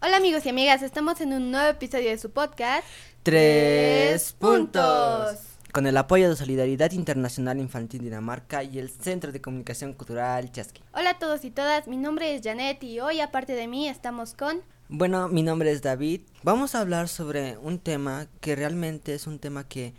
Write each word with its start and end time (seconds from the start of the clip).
Hola 0.00 0.18
amigos 0.18 0.46
y 0.46 0.50
amigas, 0.50 0.82
estamos 0.82 1.20
en 1.20 1.32
un 1.32 1.50
nuevo 1.50 1.68
episodio 1.70 2.10
de 2.10 2.18
su 2.18 2.30
podcast. 2.30 2.86
Tres 3.24 4.32
puntos. 4.32 5.38
Con 5.72 5.88
el 5.88 5.96
apoyo 5.96 6.28
de 6.28 6.36
Solidaridad 6.36 6.92
Internacional 6.92 7.58
Infantil 7.58 8.02
Dinamarca 8.02 8.62
y 8.62 8.78
el 8.78 8.90
Centro 8.90 9.32
de 9.32 9.40
Comunicación 9.40 9.94
Cultural 9.94 10.52
Chasqui. 10.52 10.84
Hola 10.94 11.10
a 11.10 11.18
todos 11.18 11.44
y 11.44 11.50
todas, 11.50 11.88
mi 11.88 11.96
nombre 11.96 12.32
es 12.32 12.42
Janet 12.44 12.80
y 12.84 13.00
hoy 13.00 13.18
aparte 13.18 13.54
de 13.54 13.66
mí 13.66 13.88
estamos 13.88 14.34
con... 14.34 14.62
Bueno, 14.88 15.26
mi 15.26 15.42
nombre 15.42 15.72
es 15.72 15.82
David. 15.82 16.20
Vamos 16.44 16.76
a 16.76 16.80
hablar 16.80 17.08
sobre 17.08 17.58
un 17.58 17.80
tema 17.80 18.28
que 18.40 18.54
realmente 18.54 19.14
es 19.14 19.26
un 19.26 19.40
tema 19.40 19.66
que 19.66 19.94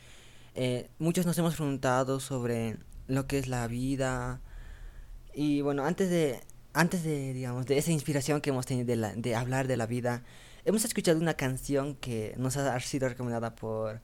eh, 0.56 0.90
muchos 0.98 1.26
nos 1.26 1.38
hemos 1.38 1.56
preguntado 1.56 2.22
sobre 2.22 2.78
lo 3.08 3.28
que 3.28 3.38
es 3.38 3.50
la 3.50 3.68
vida. 3.68 4.40
Y 5.34 5.60
bueno, 5.60 5.84
antes 5.84 6.10
de, 6.10 6.40
antes 6.74 7.04
de, 7.04 7.34
digamos, 7.34 7.66
de 7.66 7.78
esa 7.78 7.92
inspiración 7.92 8.42
que 8.42 8.50
hemos 8.50 8.66
tenido 8.66 8.88
de, 8.88 8.96
la, 8.96 9.14
hablar 9.40 9.68
de 9.68 9.78
la 9.78 9.86
vida, 9.86 10.24
hemos 10.66 10.86
escuchado 10.86 11.20
una 11.20 11.34
canción 11.36 11.96
que 11.96 12.34
nos 12.38 12.58
ha 12.58 12.80
sido 12.80 13.10
recomendada 13.10 13.56
por 13.56 14.02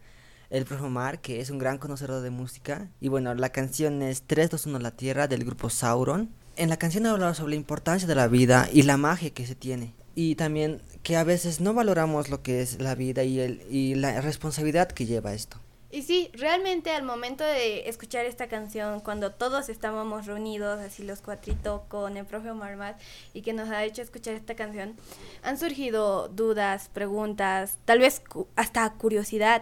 el 0.49 0.66
profe 0.66 0.84
Omar, 0.84 1.20
que 1.20 1.41
es 1.41 1.49
un 1.49 1.58
gran 1.58 1.77
conocedor 1.77 2.22
de 2.22 2.30
música. 2.30 2.89
Y 2.99 3.08
bueno, 3.08 3.34
la 3.34 3.49
canción 3.49 4.02
es 4.02 4.23
321 4.23 4.80
La 4.80 4.91
Tierra 4.91 5.27
del 5.27 5.44
grupo 5.44 5.70
Sauron. 5.70 6.30
En 6.55 6.70
la 6.70 6.77
canción 6.77 7.05
habla 7.05 7.34
sobre 7.34 7.52
la 7.52 7.58
importancia 7.58 8.08
de 8.08 8.16
la 8.16 8.27
vida 8.27 8.70
y 8.72 8.84
la 8.84 8.97
magia 8.97 9.31
que 9.31 9.45
se 9.45 9.55
tiene 9.55 9.94
y 10.16 10.36
también 10.36 10.81
que 11.03 11.17
a 11.17 11.23
veces 11.23 11.59
no 11.59 11.73
valoramos 11.73 12.30
lo 12.30 12.41
que 12.41 12.61
es 12.61 12.81
la 12.81 12.95
vida 12.95 13.23
y, 13.23 13.39
el, 13.39 13.61
y 13.70 13.95
la 13.95 14.22
responsabilidad 14.22 14.88
que 14.88 15.05
lleva 15.05 15.34
esto. 15.34 15.59
Y 15.95 16.02
sí, 16.02 16.30
realmente 16.34 16.91
al 16.91 17.04
momento 17.04 17.45
de 17.45 17.88
escuchar 17.88 18.26
esta 18.26 18.48
canción, 18.48 18.99
cuando 18.99 19.31
todos 19.31 19.70
estábamos 19.70 20.26
reunidos, 20.26 20.81
así 20.81 21.05
los 21.05 21.22
cuatritos 21.22 21.84
con 21.88 22.17
el 22.17 22.26
profe 22.26 22.52
Omar 22.52 22.98
y 23.34 23.41
que 23.44 23.53
nos 23.53 23.70
ha 23.70 23.81
hecho 23.86 24.02
escuchar 24.02 24.34
esta 24.34 24.55
canción, 24.55 24.98
han 25.41 25.58
surgido 25.58 26.27
dudas, 26.27 26.89
preguntas, 26.89 27.77
tal 27.86 28.00
vez 28.00 28.22
hasta 28.58 28.91
curiosidad 28.91 29.61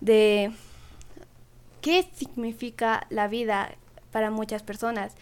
de 0.00 0.52
qué 1.80 2.08
significa 2.14 3.08
la 3.10 3.26
vida 3.26 3.74
para 4.12 4.30
muchas 4.30 4.62
personas. 4.62 5.16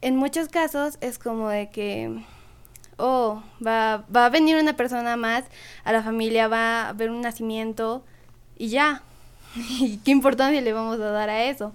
En 0.00 0.16
muchos 0.16 0.48
casos 0.48 0.96
es 1.02 1.18
como 1.18 1.50
de 1.50 1.68
que 1.68 2.24
oh, 2.96 3.42
va, 3.62 4.06
va 4.16 4.24
a 4.24 4.30
venir 4.30 4.56
una 4.56 4.78
persona 4.78 5.18
más 5.18 5.44
a 5.84 5.92
la 5.92 6.02
familia, 6.02 6.48
va 6.48 6.84
a 6.84 6.88
haber 6.88 7.10
un 7.10 7.20
nacimiento 7.20 8.02
y 8.56 8.68
ya. 8.68 9.02
¿Y 9.80 9.98
qué 9.98 10.10
importancia 10.10 10.60
le 10.60 10.72
vamos 10.72 11.00
a 11.00 11.10
dar 11.10 11.30
a 11.30 11.44
eso? 11.44 11.72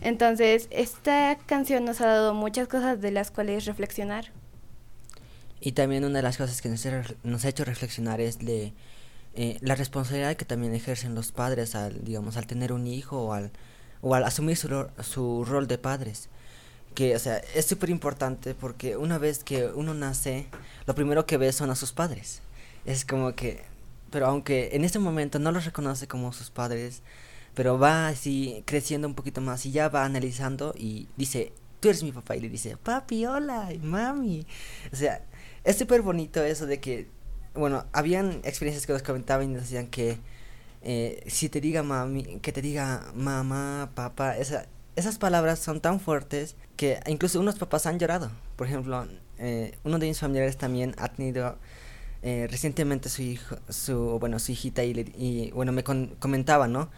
Entonces, 0.00 0.68
esta 0.70 1.36
canción 1.46 1.84
nos 1.84 2.00
ha 2.00 2.06
dado 2.06 2.34
muchas 2.34 2.68
cosas 2.68 3.00
de 3.00 3.10
las 3.10 3.30
cuales 3.30 3.64
reflexionar. 3.64 4.26
Y 5.60 5.72
también 5.72 6.04
una 6.04 6.18
de 6.18 6.22
las 6.22 6.36
cosas 6.36 6.62
que 6.62 6.68
nos, 6.68 7.44
ha 7.44 7.48
hecho 7.48 7.64
reflexionar 7.64 8.20
es 8.20 8.38
de 8.38 8.72
eh, 9.34 9.58
la 9.60 9.74
responsabilidad 9.74 10.36
que 10.36 10.44
también 10.44 10.74
ejercen 10.74 11.14
los 11.16 11.32
padres 11.32 11.74
al, 11.74 12.04
digamos, 12.04 12.36
al 12.36 12.46
tener 12.46 12.72
un 12.72 12.86
hijo 12.86 13.20
o 13.20 13.32
al, 13.32 13.50
o 14.00 14.14
al 14.14 14.22
asumir 14.22 14.56
su, 14.56 14.86
su 15.02 15.44
rol 15.44 15.66
de 15.66 15.78
padres 15.78 16.28
que, 16.98 17.14
o 17.14 17.18
sea, 17.20 17.36
es 17.54 17.64
súper 17.64 17.90
importante 17.90 18.56
porque 18.56 18.96
una 18.96 19.18
vez 19.18 19.44
que 19.44 19.66
uno 19.66 19.94
nace, 19.94 20.48
lo 20.84 20.96
primero 20.96 21.26
que 21.26 21.36
ve 21.36 21.52
son 21.52 21.70
a 21.70 21.76
sus 21.76 21.92
padres. 21.92 22.40
Es 22.86 23.04
como 23.04 23.36
que, 23.36 23.62
pero 24.10 24.26
aunque 24.26 24.70
en 24.72 24.84
ese 24.84 24.98
momento 24.98 25.38
no 25.38 25.52
los 25.52 25.64
reconoce 25.64 26.08
como 26.08 26.32
sus 26.32 26.50
padres, 26.50 27.02
pero 27.54 27.78
va 27.78 28.08
así 28.08 28.62
creciendo 28.66 29.08
un 29.08 29.14
poquito 29.14 29.40
más 29.40 29.66
y 29.66 29.72
ya 29.72 29.88
va 29.88 30.04
analizando 30.04 30.74
y 30.76 31.08
dice, 31.16 31.52
tú 31.80 31.88
eres 31.88 32.02
mi 32.02 32.12
papá 32.12 32.36
y 32.36 32.40
le 32.40 32.48
dice, 32.48 32.76
papi, 32.76 33.26
hola, 33.26 33.70
mami. 33.82 34.46
O 34.92 34.96
sea, 34.96 35.22
es 35.64 35.76
súper 35.76 36.02
bonito 36.02 36.42
eso 36.42 36.66
de 36.66 36.80
que, 36.80 37.08
bueno, 37.54 37.86
habían 37.92 38.40
experiencias 38.44 38.86
que 38.86 38.92
nos 38.92 39.02
comentaban 39.02 39.50
y 39.50 39.54
nos 39.54 39.62
decían 39.62 39.88
que 39.88 40.18
eh, 40.82 41.24
si 41.26 41.48
te 41.48 41.60
diga 41.60 41.82
mami, 41.82 42.38
que 42.40 42.52
te 42.52 42.62
diga 42.62 43.10
mamá, 43.14 43.90
papá, 43.94 44.36
esa, 44.36 44.66
esas 44.96 45.18
palabras 45.18 45.58
son 45.58 45.80
tan 45.80 46.00
fuertes 46.00 46.56
que 46.76 47.00
incluso 47.06 47.40
unos 47.40 47.56
papás 47.56 47.86
han 47.86 47.98
llorado. 47.98 48.30
Por 48.56 48.66
ejemplo, 48.66 49.06
eh, 49.38 49.76
uno 49.84 49.98
de 49.98 50.06
mis 50.06 50.20
familiares 50.20 50.56
también 50.56 50.94
ha 50.98 51.08
tenido 51.08 51.58
eh, 52.22 52.46
recientemente 52.50 53.08
su 53.08 53.22
hijo, 53.22 53.56
su, 53.68 54.18
bueno, 54.18 54.38
su 54.38 54.52
hijita 54.52 54.84
y, 54.84 55.50
bueno, 55.52 55.72
me 55.72 55.84
comentaba, 55.84 56.68
¿no? 56.68 56.90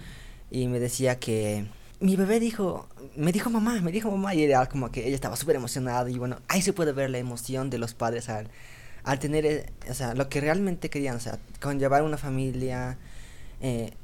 Y 0.50 0.68
me 0.68 0.80
decía 0.80 1.18
que 1.18 1.66
mi 2.00 2.16
bebé 2.16 2.40
dijo, 2.40 2.88
me 3.16 3.32
dijo 3.32 3.50
mamá, 3.50 3.80
me 3.80 3.92
dijo 3.92 4.10
mamá 4.10 4.34
y 4.34 4.44
era 4.44 4.66
como 4.66 4.90
que 4.90 5.06
ella 5.06 5.14
estaba 5.14 5.36
súper 5.36 5.56
emocionada 5.56 6.10
y 6.10 6.18
bueno, 6.18 6.38
ahí 6.48 6.62
se 6.62 6.72
puede 6.72 6.92
ver 6.92 7.10
la 7.10 7.18
emoción 7.18 7.70
de 7.70 7.78
los 7.78 7.94
padres 7.94 8.28
al, 8.28 8.48
al 9.04 9.18
tener, 9.18 9.46
eh, 9.46 9.66
o 9.88 9.94
sea, 9.94 10.14
lo 10.14 10.28
que 10.28 10.40
realmente 10.40 10.90
querían, 10.90 11.16
o 11.16 11.20
sea, 11.20 11.38
conllevar 11.60 12.02
una 12.02 12.16
familia, 12.16 12.98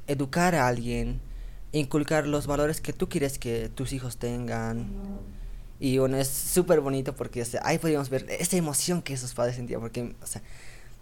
educar 0.07 0.53
a 0.53 0.67
alguien, 0.67 1.19
inculcar 1.71 2.27
los 2.27 2.47
valores 2.47 2.81
que 2.81 2.93
tú 2.93 3.09
quieres 3.09 3.39
que 3.39 3.69
tus 3.69 3.93
hijos 3.93 4.17
tengan. 4.17 4.87
Y 5.79 5.97
bueno, 5.99 6.17
es 6.17 6.27
súper 6.27 6.79
bonito 6.81 7.15
porque 7.15 7.45
ahí 7.63 7.77
podíamos 7.77 8.09
ver 8.09 8.25
esa 8.29 8.57
emoción 8.57 9.01
que 9.01 9.13
esos 9.13 9.33
padres 9.33 9.55
sentían. 9.55 9.81
Porque, 9.81 10.15
o 10.21 10.25
sea, 10.25 10.41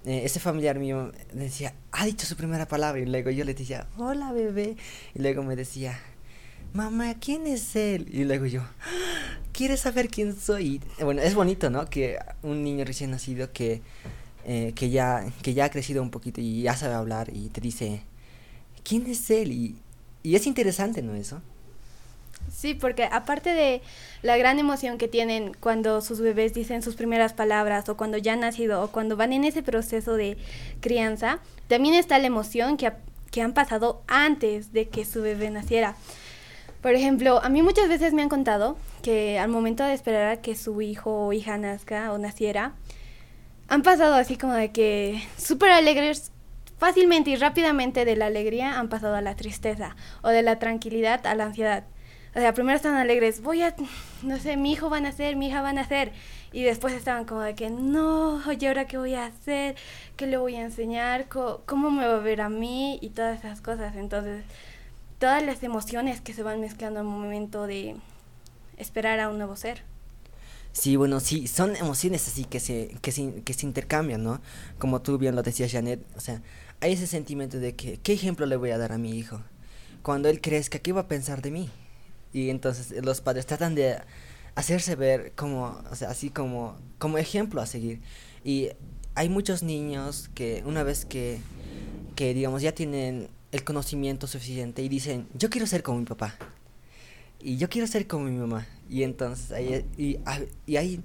eh, 0.05 0.21
ese 0.23 0.39
familiar 0.39 0.79
mío 0.79 1.11
decía, 1.33 1.73
ha 1.91 2.05
dicho 2.05 2.25
su 2.25 2.35
primera 2.35 2.67
palabra. 2.67 3.01
Y 3.01 3.05
luego 3.05 3.29
yo 3.31 3.43
le 3.45 3.53
decía, 3.53 3.87
hola 3.97 4.31
bebé. 4.31 4.77
Y 5.13 5.21
luego 5.21 5.43
me 5.43 5.55
decía, 5.55 5.99
mamá, 6.73 7.15
¿quién 7.19 7.47
es 7.47 7.75
él? 7.75 8.07
Y 8.11 8.23
luego 8.23 8.45
yo, 8.45 8.61
¿quieres 9.51 9.81
saber 9.81 10.09
quién 10.09 10.35
soy? 10.35 10.81
bueno, 11.01 11.21
es 11.21 11.35
bonito, 11.35 11.69
¿no? 11.69 11.85
Que 11.89 12.17
un 12.43 12.63
niño 12.63 12.85
recién 12.85 13.11
nacido 13.11 13.51
que, 13.51 13.81
eh, 14.45 14.73
que, 14.75 14.89
ya, 14.89 15.25
que 15.41 15.53
ya 15.53 15.65
ha 15.65 15.69
crecido 15.69 16.01
un 16.01 16.11
poquito 16.11 16.41
y 16.41 16.63
ya 16.63 16.75
sabe 16.75 16.93
hablar 16.93 17.29
y 17.33 17.49
te 17.49 17.61
dice, 17.61 18.03
¿quién 18.83 19.07
es 19.07 19.29
él? 19.29 19.51
Y 19.51 19.75
y 20.25 20.35
es 20.35 20.47
interesante, 20.47 21.03
¿no? 21.03 21.13
Eso. 21.13 21.39
Sí, 22.55 22.73
porque 22.73 23.09
aparte 23.11 23.53
de 23.53 23.81
la 24.21 24.37
gran 24.37 24.59
emoción 24.59 24.97
que 24.97 25.09
tienen 25.09 25.53
cuando 25.59 25.99
sus 25.99 26.21
bebés 26.21 26.53
dicen 26.53 26.81
sus 26.81 26.95
primeras 26.95 27.33
palabras 27.33 27.89
o 27.89 27.97
cuando 27.97 28.17
ya 28.17 28.31
han 28.31 28.39
nacido 28.39 28.81
o 28.81 28.87
cuando 28.87 29.17
van 29.17 29.33
en 29.33 29.43
ese 29.43 29.61
proceso 29.61 30.13
de 30.13 30.37
crianza, 30.79 31.39
también 31.67 31.95
está 31.95 32.17
la 32.17 32.27
emoción 32.27 32.77
que, 32.77 32.93
que 33.29 33.41
han 33.41 33.53
pasado 33.53 34.03
antes 34.07 34.71
de 34.71 34.87
que 34.87 35.03
su 35.03 35.21
bebé 35.21 35.49
naciera. 35.49 35.97
Por 36.81 36.93
ejemplo, 36.93 37.43
a 37.43 37.49
mí 37.49 37.61
muchas 37.61 37.89
veces 37.89 38.13
me 38.13 38.21
han 38.21 38.29
contado 38.29 38.77
que 39.01 39.37
al 39.37 39.49
momento 39.49 39.83
de 39.83 39.93
esperar 39.93 40.31
a 40.31 40.41
que 40.41 40.55
su 40.55 40.81
hijo 40.81 41.27
o 41.27 41.33
hija 41.33 41.57
nazca 41.57 42.13
o 42.13 42.17
naciera, 42.17 42.73
han 43.67 43.81
pasado 43.81 44.15
así 44.15 44.37
como 44.37 44.53
de 44.53 44.71
que 44.71 45.21
súper 45.37 45.71
alegres 45.71 46.31
Fácilmente 46.77 47.29
y 47.29 47.35
rápidamente 47.37 48.03
de 48.03 48.17
la 48.17 48.25
alegría 48.25 48.79
han 48.79 48.89
pasado 48.89 49.15
a 49.15 49.21
la 49.21 49.35
tristeza 49.35 49.95
o 50.21 50.29
de 50.29 50.41
la 50.41 50.59
tranquilidad 50.59 51.25
a 51.25 51.33
la 51.33 51.45
ansiedad. 51.45 51.85
O 52.35 52.39
sea, 52.39 52.53
primero 52.53 52.75
están 52.75 52.95
alegres, 52.95 53.41
voy 53.41 53.61
a, 53.61 53.73
no 54.21 54.37
sé, 54.37 54.57
mi 54.57 54.73
hijo 54.73 54.89
va 54.89 54.97
a 54.97 54.99
nacer, 54.99 55.37
mi 55.37 55.47
hija 55.47 55.61
va 55.61 55.69
a 55.69 55.73
nacer. 55.73 56.11
Y 56.51 56.63
después 56.63 56.93
estaban 56.93 57.23
como 57.23 57.39
de 57.39 57.55
que, 57.55 57.69
no, 57.69 58.41
¿y 58.51 58.65
ahora 58.65 58.87
qué 58.87 58.97
voy 58.97 59.13
a 59.13 59.25
hacer? 59.25 59.75
¿Qué 60.17 60.27
le 60.27 60.35
voy 60.35 60.55
a 60.55 60.61
enseñar? 60.61 61.29
¿Cómo, 61.29 61.91
me 61.91 62.05
va 62.05 62.15
a 62.15 62.19
ver 62.19 62.41
a 62.41 62.49
mí? 62.49 62.99
Y 63.01 63.09
todas 63.11 63.39
esas 63.39 63.61
cosas. 63.61 63.95
Entonces, 63.95 64.43
todas 65.17 65.43
las 65.43 65.63
emociones 65.63 66.19
que 66.19 66.33
se 66.33 66.43
van 66.43 66.59
mezclando 66.59 66.99
al 66.99 67.05
momento 67.05 67.67
de 67.67 67.95
esperar 68.75 69.21
a 69.21 69.29
un 69.29 69.37
nuevo 69.37 69.55
ser. 69.55 69.83
Sí, 70.73 70.97
bueno, 70.97 71.21
sí, 71.21 71.47
son 71.47 71.77
emociones 71.77 72.27
así 72.27 72.43
que 72.43 72.59
se, 72.59 72.97
que 73.01 73.13
se, 73.13 73.43
que 73.43 73.53
se 73.53 73.65
intercambian, 73.65 74.21
¿no? 74.21 74.41
Como 74.77 75.01
tú 75.01 75.17
bien 75.17 75.37
lo 75.37 75.41
decías, 75.41 75.71
Janet, 75.71 76.05
o 76.17 76.19
sea, 76.19 76.41
hay 76.81 76.91
ese 76.91 77.07
sentimiento 77.07 77.59
de 77.59 77.77
que, 77.77 77.97
¿qué 77.97 78.11
ejemplo 78.11 78.45
le 78.45 78.57
voy 78.57 78.71
a 78.71 78.77
dar 78.77 78.91
a 78.91 78.97
mi 78.97 79.17
hijo? 79.17 79.41
Cuando 80.03 80.27
él 80.27 80.41
crezca, 80.41 80.79
¿qué 80.79 80.91
va 80.91 81.01
a 81.01 81.07
pensar 81.07 81.41
de 81.41 81.51
mí? 81.51 81.69
Y 82.35 82.49
entonces 82.49 82.93
los 83.01 83.21
padres 83.21 83.45
tratan 83.45 83.75
de 83.75 83.97
hacerse 84.55 84.97
ver 84.97 85.31
como, 85.37 85.81
o 85.89 85.95
sea, 85.95 86.09
así 86.09 86.29
como, 86.29 86.77
como 86.97 87.17
ejemplo 87.17 87.61
a 87.61 87.65
seguir. 87.65 88.01
Y 88.43 88.71
hay 89.15 89.29
muchos 89.29 89.63
niños 89.63 90.29
que 90.35 90.61
una 90.65 90.83
vez 90.83 91.05
que, 91.05 91.39
que, 92.17 92.33
digamos, 92.33 92.61
ya 92.61 92.73
tienen 92.73 93.29
el 93.53 93.63
conocimiento 93.63 94.27
suficiente 94.27 94.81
y 94.81 94.89
dicen, 94.89 95.29
yo 95.33 95.49
quiero 95.49 95.65
ser 95.65 95.81
como 95.81 95.99
mi 95.99 96.05
papá. 96.05 96.35
Y 97.39 97.55
yo 97.55 97.69
quiero 97.69 97.87
ser 97.87 98.05
como 98.05 98.25
mi 98.25 98.37
mamá. 98.37 98.67
Y 98.89 99.03
entonces 99.03 99.53
ahí, 99.53 99.85
y, 99.97 100.19
y 100.65 100.75
ahí 100.75 101.01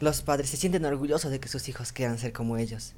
los 0.00 0.22
padres 0.22 0.48
se 0.48 0.56
sienten 0.56 0.86
orgullosos 0.86 1.30
de 1.30 1.40
que 1.40 1.48
sus 1.48 1.68
hijos 1.68 1.92
quieran 1.92 2.18
ser 2.18 2.32
como 2.32 2.56
ellos 2.56 2.94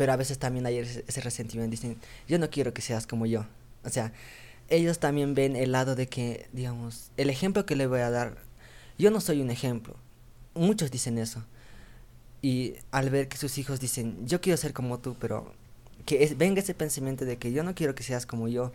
pero 0.00 0.14
a 0.14 0.16
veces 0.16 0.38
también 0.38 0.64
hay 0.64 0.78
ese, 0.78 1.20
resentimiento, 1.20 1.70
dicen, 1.70 1.98
yo 2.26 2.38
no 2.38 2.48
quiero 2.48 2.72
que 2.72 2.80
seas 2.80 3.06
como 3.06 3.26
yo. 3.26 3.44
O 3.84 3.90
sea, 3.90 4.14
ellos 4.70 4.98
también 5.00 5.34
ven 5.34 5.56
el 5.56 5.72
lado 5.72 5.96
de 5.96 6.08
que, 6.08 6.48
digamos, 6.52 7.10
el 7.16 7.28
ejemplo 7.28 7.66
que 7.66 7.76
le 7.76 7.86
voy 7.86 8.00
a 8.00 8.10
dar, 8.10 8.38
yo 8.98 9.10
no 9.10 9.20
soy 9.20 9.40
un 9.40 9.50
ejemplo. 9.50 9.96
Muchos 10.54 10.90
dicen 10.90 11.18
eso. 11.18 11.44
Y 12.42 12.74
al 12.90 13.10
ver 13.10 13.28
que 13.28 13.36
sus 13.36 13.58
hijos 13.58 13.80
dicen, 13.80 14.26
yo 14.26 14.40
quiero 14.40 14.56
ser 14.56 14.72
como 14.72 14.98
tú, 14.98 15.16
pero 15.20 15.52
que 16.06 16.34
venga 16.36 16.60
ese 16.60 16.74
pensamiento 16.74 17.24
de 17.24 17.36
que 17.36 17.52
yo 17.52 17.62
no 17.62 17.74
quiero 17.74 17.94
que 17.94 18.02
seas 18.02 18.26
como 18.26 18.48
yo, 18.48 18.72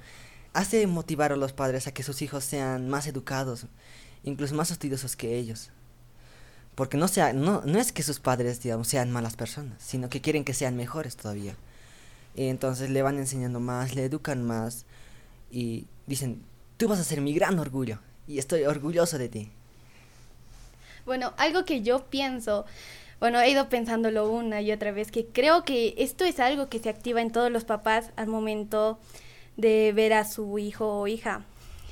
hace 0.53 0.85
motivar 0.87 1.31
a 1.31 1.37
los 1.37 1.53
padres 1.53 1.87
a 1.87 1.93
que 1.93 2.03
sus 2.03 2.21
hijos 2.21 2.43
sean 2.43 2.89
más 2.89 3.07
educados, 3.07 3.67
incluso 4.23 4.55
más 4.55 4.71
estudiosos 4.71 5.15
que 5.15 5.37
ellos. 5.37 5.71
porque 6.75 6.97
no, 6.97 7.07
sea, 7.07 7.33
no, 7.33 7.61
no 7.65 7.79
es 7.79 7.91
que 7.93 8.03
sus 8.03 8.19
padres, 8.19 8.61
digamos, 8.61 8.89
sean 8.89 9.11
malas 9.11 9.35
personas, 9.37 9.81
sino 9.81 10.09
que 10.09 10.21
quieren 10.21 10.43
que 10.43 10.53
sean 10.53 10.75
mejores 10.75 11.15
todavía. 11.15 11.55
Y 12.35 12.47
entonces 12.47 12.89
le 12.89 13.01
van 13.01 13.17
enseñando 13.17 13.59
más, 13.61 13.95
le 13.95 14.03
educan 14.05 14.43
más 14.43 14.85
y 15.51 15.85
dicen, 16.07 16.41
tú 16.77 16.87
vas 16.87 16.99
a 16.99 17.03
ser 17.03 17.21
mi 17.21 17.33
gran 17.33 17.57
orgullo 17.59 17.99
y 18.27 18.39
estoy 18.39 18.63
orgulloso 18.63 19.17
de 19.17 19.29
ti. 19.29 19.49
Bueno, 21.05 21.33
algo 21.37 21.65
que 21.65 21.81
yo 21.81 22.05
pienso, 22.05 22.65
bueno, 23.19 23.39
he 23.39 23.49
ido 23.49 23.69
pensándolo 23.69 24.29
una 24.29 24.61
y 24.61 24.71
otra 24.71 24.91
vez, 24.91 25.11
que 25.11 25.25
creo 25.25 25.63
que 25.63 25.93
esto 25.97 26.25
es 26.25 26.39
algo 26.39 26.67
que 26.67 26.79
se 26.79 26.89
activa 26.89 27.21
en 27.21 27.31
todos 27.31 27.51
los 27.51 27.63
papás 27.63 28.11
al 28.15 28.27
momento 28.27 28.99
de 29.55 29.93
ver 29.93 30.13
a 30.13 30.25
su 30.25 30.57
hijo 30.59 30.99
o 30.99 31.07
hija. 31.07 31.45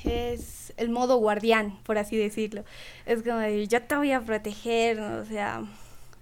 Es 0.03 0.73
el 0.75 0.89
modo 0.89 1.17
guardián, 1.17 1.79
por 1.83 1.97
así 1.97 2.17
decirlo. 2.17 2.65
Es 3.05 3.23
como 3.23 3.37
de, 3.37 3.67
yo 3.67 3.81
te 3.83 3.95
voy 3.95 4.11
a 4.11 4.21
proteger, 4.21 4.99
o 4.99 5.25
sea, 5.25 5.63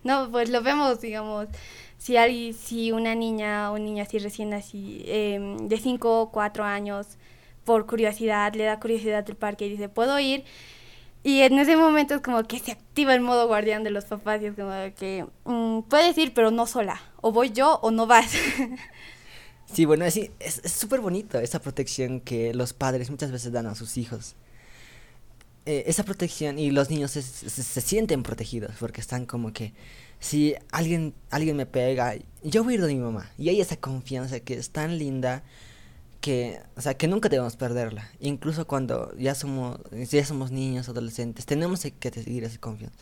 no, 0.04 0.30
pues 0.30 0.50
lo 0.50 0.62
vemos, 0.62 1.01
digamos, 1.01 1.48
si 2.01 2.18
alguien, 2.18 2.56
si 2.56 2.92
una 2.92 3.13
niña 3.13 3.69
o 3.69 3.75
un 3.75 3.86
niño 3.86 4.01
así 4.01 4.18
recién 4.18 4.56
así, 4.56 5.03
em, 5.06 5.69
de 5.69 5.77
5 5.77 6.21
o 6.21 6.31
4 6.31 6.63
años, 6.63 7.06
por 7.63 7.86
curiosidad, 7.86 8.56
le 8.56 8.63
da 8.63 8.80
curiosidad 8.80 9.24
del 9.24 9.36
parque 9.36 9.68
y 9.68 9.69
dice, 9.69 9.88
¿puedo 9.88 10.18
ir? 10.19 10.44
Y 11.24 11.42
en 11.42 11.59
ese 11.59 11.77
momento 11.77 12.15
es 12.15 12.21
como 12.21 12.42
que 12.45 12.57
se 12.57 12.71
activa 12.71 13.13
el 13.13 13.21
modo 13.21 13.48
guardián 13.48 13.83
de 13.83 13.92
los 13.92 14.06
papás 14.06 14.42
y 14.42 14.48
es 14.48 14.56
como 14.56 14.71
que 14.95 15.27
mm, 15.45 15.81
puedes 15.81 16.18
ir, 16.18 16.33
pero 16.33 16.50
no 16.50 16.65
sola. 16.65 17.00
O 17.21 17.31
voy 17.31 17.51
yo 17.51 17.80
o 17.83 17.92
no 17.92 18.07
vas. 18.07 18.31
Sí, 19.74 19.86
bueno, 19.86 20.03
es 20.03 20.30
súper 20.65 21.00
bonito 21.00 21.39
esa 21.39 21.59
protección 21.59 22.19
que 22.19 22.53
los 22.53 22.74
padres 22.74 23.09
muchas 23.09 23.31
veces 23.31 23.53
dan 23.53 23.68
a 23.68 23.75
sus 23.75 23.95
hijos. 23.95 24.36
Eh, 25.68 25.83
esa 25.86 26.03
protección 26.03 26.57
y 26.57 26.71
los 26.71 26.89
niños 26.89 27.12
se, 27.12 27.21
sienten 27.21 28.24
protegidos 28.24 28.71
porque 28.80 29.00
están 29.00 29.27
como 29.27 29.53
que 29.53 29.74
si 30.21 30.56
alguien, 30.71 31.13
alguien 31.31 31.57
me 31.57 31.65
pega, 31.65 32.15
yo 32.44 32.63
voy 32.63 32.73
a 32.73 32.75
ir 32.75 32.81
de 32.83 32.94
mi 32.94 33.00
mamá. 33.00 33.29
Y 33.38 33.50
hay 33.50 33.59
esa 33.59 33.75
confianza 33.75 34.39
que 34.39 34.53
es 34.53 34.69
tan 34.69 34.97
linda 34.97 35.44
que, 36.21 36.59
o 36.77 36.81
sea, 36.81 36.94
que 36.94 37.07
nunca 37.09 37.27
debemos 37.27 37.57
perderla. 37.57 38.09
Incluso 38.21 38.65
cuando 38.68 39.13
ya 39.18 39.35
somos, 39.35 39.79
ya 39.91 40.23
somos 40.23 40.51
niños, 40.51 40.88
adolescentes, 40.88 41.45
tenemos 41.45 41.81
que 42.00 42.12
seguir 42.12 42.45
esa 42.45 42.59
confianza 42.59 42.95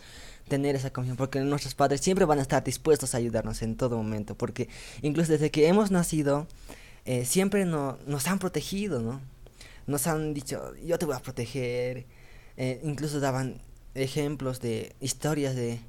tener 0.49 0.75
esa 0.75 0.89
confianza, 0.91 1.17
porque 1.17 1.39
nuestros 1.41 1.75
padres 1.75 2.01
siempre 2.01 2.25
van 2.25 2.39
a 2.39 2.41
estar 2.41 2.63
dispuestos 2.63 3.13
a 3.13 3.19
ayudarnos 3.19 3.61
en 3.61 3.77
todo 3.77 3.95
momento, 3.97 4.35
porque 4.35 4.67
incluso 5.03 5.31
desde 5.31 5.51
que 5.51 5.67
hemos 5.67 5.91
nacido, 5.91 6.47
eh, 7.05 7.23
siempre 7.25 7.65
no, 7.65 7.99
nos 8.07 8.27
han 8.27 8.39
protegido, 8.39 8.99
¿no? 8.99 9.21
Nos 9.85 10.07
han 10.07 10.33
dicho, 10.33 10.73
yo 10.83 10.97
te 10.97 11.05
voy 11.05 11.15
a 11.15 11.19
proteger, 11.19 12.05
eh, 12.57 12.81
incluso 12.83 13.19
daban 13.19 13.61
ejemplos 13.95 14.59
de 14.59 14.95
historias 14.99 15.55
de 15.55 15.79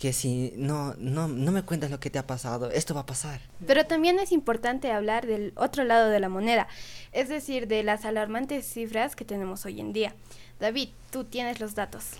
que 0.00 0.14
si 0.14 0.54
no, 0.56 0.94
no, 0.96 1.28
no 1.28 1.52
me 1.52 1.62
cuentas 1.62 1.90
lo 1.90 2.00
que 2.00 2.08
te 2.08 2.18
ha 2.18 2.26
pasado, 2.26 2.70
esto 2.70 2.94
va 2.94 3.02
a 3.02 3.06
pasar. 3.06 3.42
Pero 3.66 3.84
también 3.84 4.18
es 4.18 4.32
importante 4.32 4.90
hablar 4.90 5.26
del 5.26 5.52
otro 5.56 5.84
lado 5.84 6.08
de 6.08 6.18
la 6.18 6.30
moneda, 6.30 6.68
es 7.12 7.28
decir, 7.28 7.68
de 7.68 7.82
las 7.82 8.06
alarmantes 8.06 8.64
cifras 8.64 9.14
que 9.14 9.26
tenemos 9.26 9.66
hoy 9.66 9.78
en 9.78 9.92
día. 9.92 10.14
David, 10.58 10.88
tú 11.10 11.24
tienes 11.24 11.60
los 11.60 11.74
datos. 11.74 12.12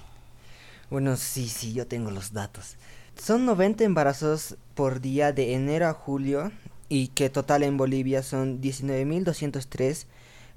Bueno, 0.91 1.17
sí, 1.17 1.49
sí, 1.49 1.73
yo 1.73 1.87
tengo 1.87 2.11
los 2.11 2.35
datos. 2.35 2.77
Son 3.17 3.47
90 3.47 3.83
embarazos 3.85 4.59
por 4.75 5.01
día 5.01 5.33
de 5.33 5.55
enero 5.55 5.89
a 5.89 5.95
julio 5.95 6.53
y 6.91 7.09
que 7.09 7.31
total 7.31 7.63
en 7.63 7.79
Bolivia 7.79 8.23
son 8.23 8.61
19.203 8.61 10.05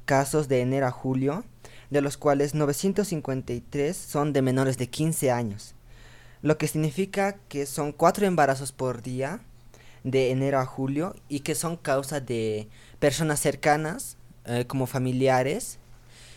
casos 0.03 0.49
de 0.49 0.59
enero 0.59 0.87
a 0.87 0.91
julio, 0.91 1.45
de 1.89 2.01
los 2.01 2.17
cuales 2.17 2.53
953 2.53 3.95
son 3.95 4.33
de 4.33 4.41
menores 4.41 4.77
de 4.77 4.89
15 4.89 5.31
años, 5.31 5.73
lo 6.44 6.57
que 6.57 6.68
significa 6.68 7.38
que 7.48 7.66
son 7.66 7.94
4 7.94 8.28
embarazos 8.28 8.74
por 8.74 9.01
día 9.01 9.40
de 10.04 10.30
enero 10.30 10.60
a 10.60 10.66
julio 10.66 11.16
y 11.30 11.40
que 11.40 11.56
son 11.56 11.78
causa 11.78 12.19
de 12.19 12.68
personas 13.00 13.40
cercanas 13.40 14.18
eh, 14.45 14.66
como 14.68 14.86
familiares. 14.86 15.80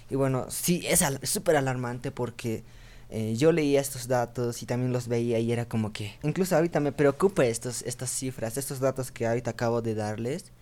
Y 0.08 0.14
bueno, 0.14 0.46
sí, 0.48 0.86
es 0.88 1.04
súper 1.24 1.56
alarmante 1.56 2.12
porque 2.12 2.62
eh, 3.10 3.34
yo 3.36 3.50
leía 3.50 3.80
estos 3.80 4.06
datos 4.06 4.62
y 4.62 4.66
también 4.66 4.92
los 4.92 5.08
veía 5.08 5.40
y 5.40 5.50
era 5.50 5.68
como 5.68 5.92
que 5.92 6.14
incluso 6.22 6.54
ahorita 6.54 6.78
me 6.78 6.92
preocupa 6.92 7.44
estos, 7.44 7.82
estas 7.82 8.10
cifras, 8.10 8.56
estos 8.56 8.78
datos 8.78 9.10
que 9.10 9.26
ahorita 9.26 9.50
acabo 9.50 9.82
de 9.82 9.96
darles, 9.96 10.52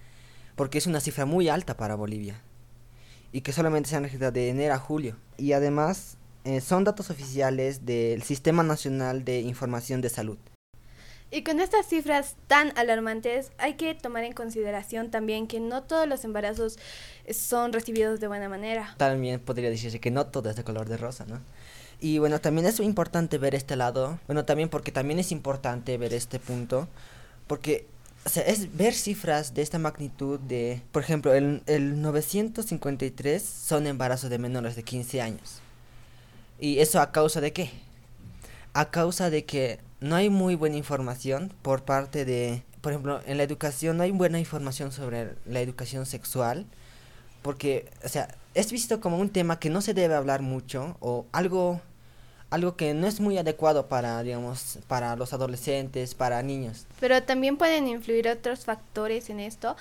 porque 0.57 0.79
es 0.79 0.87
una 0.87 1.01
cifra 1.01 1.27
muy 1.27 1.51
alta 1.51 1.77
para 1.77 1.97
Bolivia 1.97 2.41
y 3.31 3.43
que 3.43 3.53
solamente 3.53 3.91
se 3.91 3.97
han 3.97 4.05
registrado 4.05 4.33
de 4.33 4.49
enero 4.49 4.73
a 4.73 4.79
julio. 4.79 5.17
Y 5.37 5.53
además 5.53 6.17
eh, 6.45 6.61
son 6.61 6.85
datos 6.85 7.11
oficiales 7.11 7.85
del 7.85 8.23
Sistema 8.23 8.63
Nacional 8.63 9.25
de 9.25 9.41
Información 9.41 10.01
de 10.01 10.11
Salud. 10.11 10.39
Y 11.31 11.43
con 11.43 11.59
estas 11.59 11.87
cifras 11.87 12.37
tan 12.47 12.77
alarmantes 12.79 13.51
hay 13.59 13.75
que 13.75 13.95
tomar 13.95 14.23
en 14.23 14.35
consideración 14.35 15.11
también 15.11 15.49
que 15.49 15.59
no 15.59 15.83
todos 15.83 16.07
los 16.07 16.25
embarazos 16.25 16.79
son 17.29 17.73
recibidos 17.73 18.21
de 18.21 18.29
buena 18.29 18.49
manera. 18.49 18.95
También 18.99 19.41
podría 19.41 19.69
decirse 19.69 19.99
que 19.99 20.13
no 20.13 20.27
todo 20.27 20.51
es 20.51 20.55
de 20.55 20.63
color 20.63 20.89
de 20.89 20.97
rosa, 20.97 21.25
¿no? 21.27 21.41
Y 22.01 22.19
bueno, 22.19 22.41
también 22.41 22.67
es 22.67 22.79
importante 22.79 23.39
ver 23.39 23.55
este 23.55 23.75
lado. 23.75 24.21
Bueno, 24.27 24.45
también 24.45 24.69
porque 24.69 24.93
también 24.93 25.19
es 25.19 25.33
importante 25.33 25.99
ver 25.99 26.15
este 26.15 26.39
punto. 26.39 26.87
Porque 27.49 27.87
o 28.25 28.29
sea, 28.29 28.43
es 28.45 28.77
ver 28.77 28.95
cifras 28.95 29.55
de 29.55 29.63
esta 29.63 29.79
magnitud 29.79 30.39
de, 30.39 30.83
por 30.93 31.03
ejemplo, 31.03 31.35
el, 31.35 31.63
el 31.67 32.01
953 32.01 33.43
son 33.43 33.87
embarazos 33.87 34.31
de 34.31 34.39
menores 34.39 34.77
de 34.77 34.83
15 34.83 35.21
años. 35.21 35.64
¿Y 36.59 36.79
eso 36.79 37.01
a 37.01 37.13
causa 37.13 37.41
de 37.41 37.53
qué? 37.53 37.71
A 38.73 38.91
causa 38.91 39.31
de 39.31 39.45
que 39.45 39.81
no 40.01 40.17
hay 40.17 40.31
muy 40.31 40.55
buena 40.55 40.77
información 40.77 41.53
por 41.63 41.85
parte 41.85 42.25
de, 42.25 42.63
por 42.81 42.93
ejemplo, 42.93 43.21
en 43.27 43.37
la 43.37 43.43
educación 43.43 43.97
no 43.97 44.03
hay 44.03 44.11
buena 44.11 44.39
información 44.39 44.93
sobre 44.93 45.35
la 45.47 45.61
educación 45.61 46.07
sexual. 46.07 46.67
Porque, 47.43 47.91
o 48.05 48.09
sea, 48.09 48.35
es 48.55 48.73
visto 48.73 49.01
como 49.01 49.19
un 49.19 49.29
tema 49.29 49.59
que 49.59 49.71
no 49.71 49.81
se 49.83 49.95
debe 49.95 50.15
hablar 50.15 50.41
mucho 50.41 50.97
o 51.01 51.27
algo 51.33 51.81
algo 52.55 52.77
que 52.77 52.95
no 52.95 53.09
es 53.09 53.19
muy 53.21 53.37
adecuado 53.37 53.89
para, 53.89 54.23
digamos, 54.23 54.79
para 54.87 55.17
los 55.17 55.33
adolescentes, 55.33 56.15
para 56.15 56.41
niños. 56.43 56.87
Pero 57.01 57.21
también 57.25 57.57
pueden 57.57 57.89
influir 57.89 58.29
otros 58.29 58.65
factores 58.65 59.29
en 59.29 59.41
esto, 59.41 59.77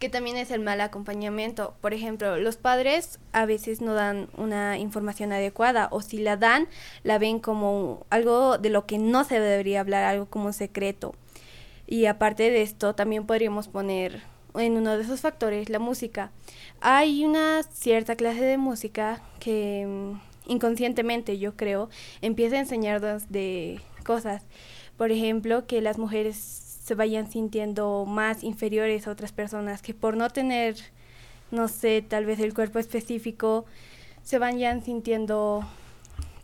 que 0.00 0.08
también 0.08 0.36
es 0.36 0.50
el 0.50 0.60
mal 0.60 0.80
acompañamiento. 0.80 1.74
Por 1.80 1.94
ejemplo, 1.94 2.36
los 2.38 2.56
padres 2.56 3.20
a 3.32 3.46
veces 3.46 3.80
no 3.80 3.94
dan 3.94 4.28
una 4.36 4.76
información 4.76 5.32
adecuada 5.32 5.86
o 5.92 6.02
si 6.02 6.18
la 6.18 6.36
dan, 6.36 6.66
la 7.04 7.18
ven 7.18 7.38
como 7.38 8.04
algo 8.10 8.58
de 8.58 8.70
lo 8.70 8.86
que 8.86 8.98
no 8.98 9.22
se 9.22 9.38
debería 9.38 9.80
hablar, 9.80 10.02
algo 10.02 10.26
como 10.26 10.52
secreto. 10.52 11.14
Y 11.86 12.06
aparte 12.06 12.50
de 12.50 12.62
esto, 12.62 12.96
también 12.96 13.26
podríamos 13.26 13.68
poner 13.68 14.20
en 14.56 14.76
uno 14.76 14.96
de 14.96 15.04
esos 15.04 15.20
factores 15.20 15.68
la 15.70 15.78
música. 15.78 16.32
Hay 16.80 17.24
una 17.24 17.62
cierta 17.62 18.16
clase 18.16 18.42
de 18.42 18.58
música 18.58 19.22
que 19.38 20.16
inconscientemente, 20.46 21.38
yo 21.38 21.56
creo, 21.56 21.88
empieza 22.22 22.56
a 22.56 22.60
enseñarnos 22.60 23.30
de 23.30 23.80
cosas. 24.04 24.42
Por 24.96 25.12
ejemplo, 25.12 25.66
que 25.66 25.80
las 25.80 25.98
mujeres 25.98 26.36
se 26.36 26.94
vayan 26.94 27.30
sintiendo 27.30 28.04
más 28.06 28.44
inferiores 28.44 29.06
a 29.06 29.10
otras 29.10 29.32
personas, 29.32 29.82
que 29.82 29.92
por 29.92 30.16
no 30.16 30.30
tener, 30.30 30.76
no 31.50 31.68
sé, 31.68 32.02
tal 32.02 32.24
vez 32.24 32.38
el 32.38 32.54
cuerpo 32.54 32.78
específico, 32.78 33.66
se 34.22 34.38
vayan 34.38 34.84
sintiendo, 34.84 35.68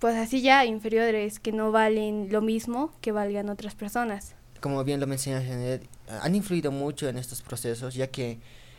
pues 0.00 0.16
así 0.16 0.42
ya, 0.42 0.64
inferiores, 0.64 1.38
que 1.38 1.52
no 1.52 1.72
valen 1.72 2.28
lo 2.30 2.40
mismo 2.40 2.92
que 3.00 3.12
valgan 3.12 3.48
otras 3.48 3.74
personas. 3.74 4.34
Como 4.60 4.82
bien 4.84 5.00
lo 5.00 5.06
menciona 5.06 5.40
Janet, 5.44 5.88
han 6.08 6.34
influido 6.34 6.70
mucho 6.70 7.08
en 7.08 7.18
estos 7.18 7.42
procesos, 7.42 7.94
ya 7.94 8.08
que 8.08 8.38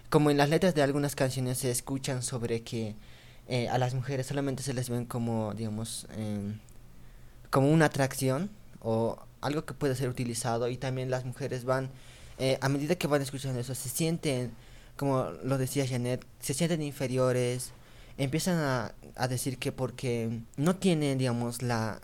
como 0.10 0.30
en 0.32 0.38
las 0.38 0.50
letras 0.50 0.76
de 0.76 0.82
algunas 0.82 1.16
canciones 1.16 1.58
se 1.58 1.72
escuchan 1.72 2.24
sobre 2.24 2.62
que 2.62 2.96
eh, 3.48 3.68
a 3.70 3.78
las 3.78 3.94
mujeres 3.94 4.28
solamente 4.28 4.64
se 4.64 4.74
les 4.74 4.90
ven 4.90 5.06
como, 5.06 5.54
digamos, 5.54 6.08
em, 6.16 6.60
como 7.50 7.72
una 7.72 7.86
atracción 7.86 8.50
o 8.82 9.18
algo 9.42 9.66
que 9.66 9.74
puede 9.74 9.96
ser 9.96 10.10
utilizado 10.10 10.70
y 10.70 10.78
también 10.78 11.10
las 11.10 11.26
mujeres 11.26 11.66
van, 11.66 11.90
eh, 12.40 12.58
a 12.62 12.70
medida 12.70 12.96
que 12.96 13.08
van 13.08 13.22
escuchando 13.22 13.60
eso, 13.60 13.76
se 13.76 13.90
sienten, 13.90 14.54
como 14.98 15.32
lo 15.44 15.58
decía 15.58 15.88
Janet, 15.88 16.26
se 16.40 16.54
sienten 16.54 16.82
inferiores, 16.82 17.74
empiezan 18.18 18.58
a, 18.60 18.94
a 19.16 19.28
decir 19.28 19.58
que 19.58 19.72
porque 19.72 20.42
no 20.58 20.76
tienen, 20.76 21.18
digamos, 21.18 21.62
la 21.62 22.02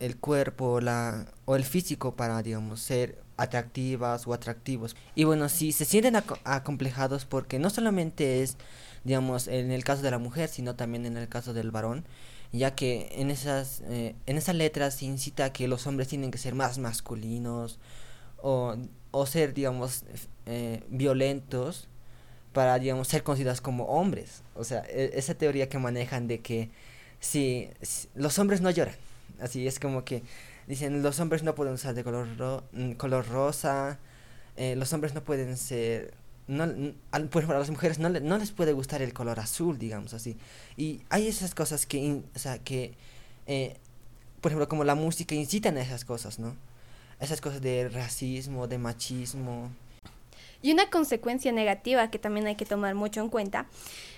el 0.00 0.16
cuerpo 0.16 0.80
la, 0.80 1.26
o 1.44 1.54
el 1.54 1.64
físico 1.64 2.16
para, 2.16 2.42
digamos, 2.42 2.80
ser 2.80 3.22
atractivas 3.36 4.26
o 4.26 4.32
atractivos. 4.32 4.96
Y 5.14 5.24
bueno, 5.24 5.48
si 5.48 5.72
se 5.72 5.84
sienten 5.84 6.16
acomplejados 6.44 7.26
porque 7.26 7.58
no 7.58 7.70
solamente 7.70 8.42
es 8.42 8.56
digamos, 9.04 9.48
en 9.48 9.70
el 9.70 9.84
caso 9.84 10.02
de 10.02 10.10
la 10.10 10.18
mujer, 10.18 10.48
sino 10.48 10.76
también 10.76 11.06
en 11.06 11.16
el 11.16 11.28
caso 11.28 11.52
del 11.54 11.70
varón, 11.70 12.04
ya 12.52 12.74
que 12.74 13.08
en 13.12 13.30
esas, 13.30 13.82
eh, 13.86 14.14
en 14.26 14.36
esas 14.38 14.54
letras 14.54 14.94
se 14.94 15.06
incita 15.06 15.46
a 15.46 15.52
que 15.52 15.68
los 15.68 15.86
hombres 15.86 16.08
tienen 16.08 16.30
que 16.30 16.38
ser 16.38 16.54
más 16.54 16.78
masculinos 16.78 17.78
o, 18.38 18.76
o 19.10 19.26
ser, 19.26 19.54
digamos, 19.54 20.04
eh, 20.46 20.82
violentos 20.88 21.88
para, 22.52 22.78
digamos, 22.78 23.08
ser 23.08 23.22
considerados 23.22 23.60
como 23.60 23.84
hombres. 23.84 24.42
O 24.54 24.64
sea, 24.64 24.82
e, 24.88 25.12
esa 25.14 25.34
teoría 25.34 25.68
que 25.68 25.78
manejan 25.78 26.26
de 26.26 26.40
que 26.40 26.70
si, 27.20 27.68
los 28.14 28.38
hombres 28.38 28.60
no 28.60 28.70
lloran, 28.70 28.94
así 29.40 29.66
es 29.66 29.78
como 29.78 30.04
que 30.04 30.22
dicen 30.66 31.02
los 31.02 31.20
hombres 31.20 31.42
no 31.42 31.54
pueden 31.54 31.74
usar 31.74 31.94
de 31.94 32.04
color, 32.04 32.26
mm, 32.72 32.92
color 32.92 33.28
rosa, 33.28 33.98
eh, 34.56 34.76
los 34.76 34.92
hombres 34.92 35.14
no 35.14 35.22
pueden 35.22 35.56
ser 35.56 36.14
no, 36.50 36.66
por 37.30 37.42
ejemplo, 37.42 37.56
a 37.56 37.60
las 37.60 37.70
mujeres 37.70 37.98
no, 37.98 38.08
no 38.08 38.38
les 38.38 38.50
puede 38.52 38.72
gustar 38.72 39.02
el 39.02 39.12
color 39.12 39.40
azul, 39.40 39.78
digamos 39.78 40.14
así. 40.14 40.36
Y 40.76 41.00
hay 41.08 41.28
esas 41.28 41.54
cosas 41.54 41.86
que, 41.86 42.22
o 42.34 42.38
sea, 42.38 42.58
que 42.58 42.94
eh, 43.46 43.76
por 44.40 44.50
ejemplo, 44.50 44.68
como 44.68 44.84
la 44.84 44.94
música 44.94 45.34
incitan 45.34 45.76
a 45.76 45.82
esas 45.82 46.04
cosas, 46.04 46.38
¿no? 46.38 46.56
Esas 47.20 47.40
cosas 47.40 47.60
de 47.60 47.88
racismo, 47.88 48.66
de 48.66 48.78
machismo. 48.78 49.70
Y 50.62 50.72
una 50.72 50.88
consecuencia 50.90 51.52
negativa 51.52 52.10
que 52.10 52.18
también 52.18 52.46
hay 52.46 52.56
que 52.56 52.66
tomar 52.66 52.94
mucho 52.94 53.20
en 53.20 53.28
cuenta 53.28 53.66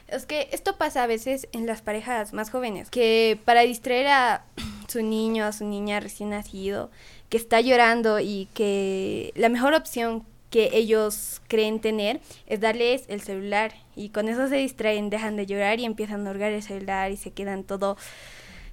es 0.08 0.26
que 0.26 0.48
esto 0.52 0.76
pasa 0.76 1.02
a 1.02 1.06
veces 1.06 1.48
en 1.52 1.66
las 1.66 1.82
parejas 1.82 2.32
más 2.32 2.50
jóvenes, 2.50 2.90
que 2.90 3.38
para 3.44 3.62
distraer 3.62 4.08
a 4.08 4.44
su 4.88 5.02
niño, 5.02 5.44
a 5.44 5.52
su 5.52 5.64
niña 5.64 6.00
recién 6.00 6.30
nacido, 6.30 6.90
que 7.28 7.36
está 7.36 7.60
llorando 7.60 8.20
y 8.20 8.48
que 8.54 9.32
la 9.34 9.48
mejor 9.48 9.74
opción 9.74 10.24
que 10.52 10.68
ellos 10.74 11.40
creen 11.48 11.80
tener 11.80 12.20
es 12.46 12.60
darles 12.60 13.06
el 13.08 13.22
celular 13.22 13.72
y 13.96 14.10
con 14.10 14.28
eso 14.28 14.46
se 14.48 14.56
distraen, 14.56 15.08
dejan 15.08 15.34
de 15.34 15.46
llorar 15.46 15.80
y 15.80 15.86
empiezan 15.86 16.26
a 16.26 16.30
hurgar 16.30 16.52
el 16.52 16.62
celular 16.62 17.10
y 17.10 17.16
se 17.16 17.30
quedan 17.30 17.64
todo 17.64 17.96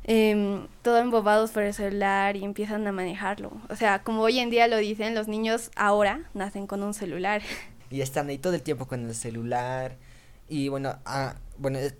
eh, 0.04 0.68
todo 0.82 0.98
embobados 0.98 1.52
por 1.52 1.64
el 1.64 1.74
celular 1.74 2.36
y 2.36 2.44
empiezan 2.44 2.86
a 2.86 2.92
manejarlo. 2.92 3.54
O 3.70 3.76
sea, 3.78 4.04
como 4.04 4.24
hoy 4.24 4.40
en 4.40 4.50
día 4.50 4.68
lo 4.68 4.76
dicen, 4.78 5.16
los 5.16 5.30
niños 5.30 5.72
ahora 5.76 6.30
nacen 6.34 6.68
con 6.68 6.84
un 6.84 6.94
celular. 6.94 7.42
Y 7.92 8.02
están 8.02 8.30
ahí 8.30 8.38
todo 8.38 8.54
el 8.54 8.62
tiempo 8.62 8.86
con 8.86 9.08
el 9.08 9.16
celular. 9.16 9.98
Y 10.48 10.68
bueno, 10.68 11.00
ah, 11.06 11.38
bueno 11.58 11.80
eh, 11.80 11.92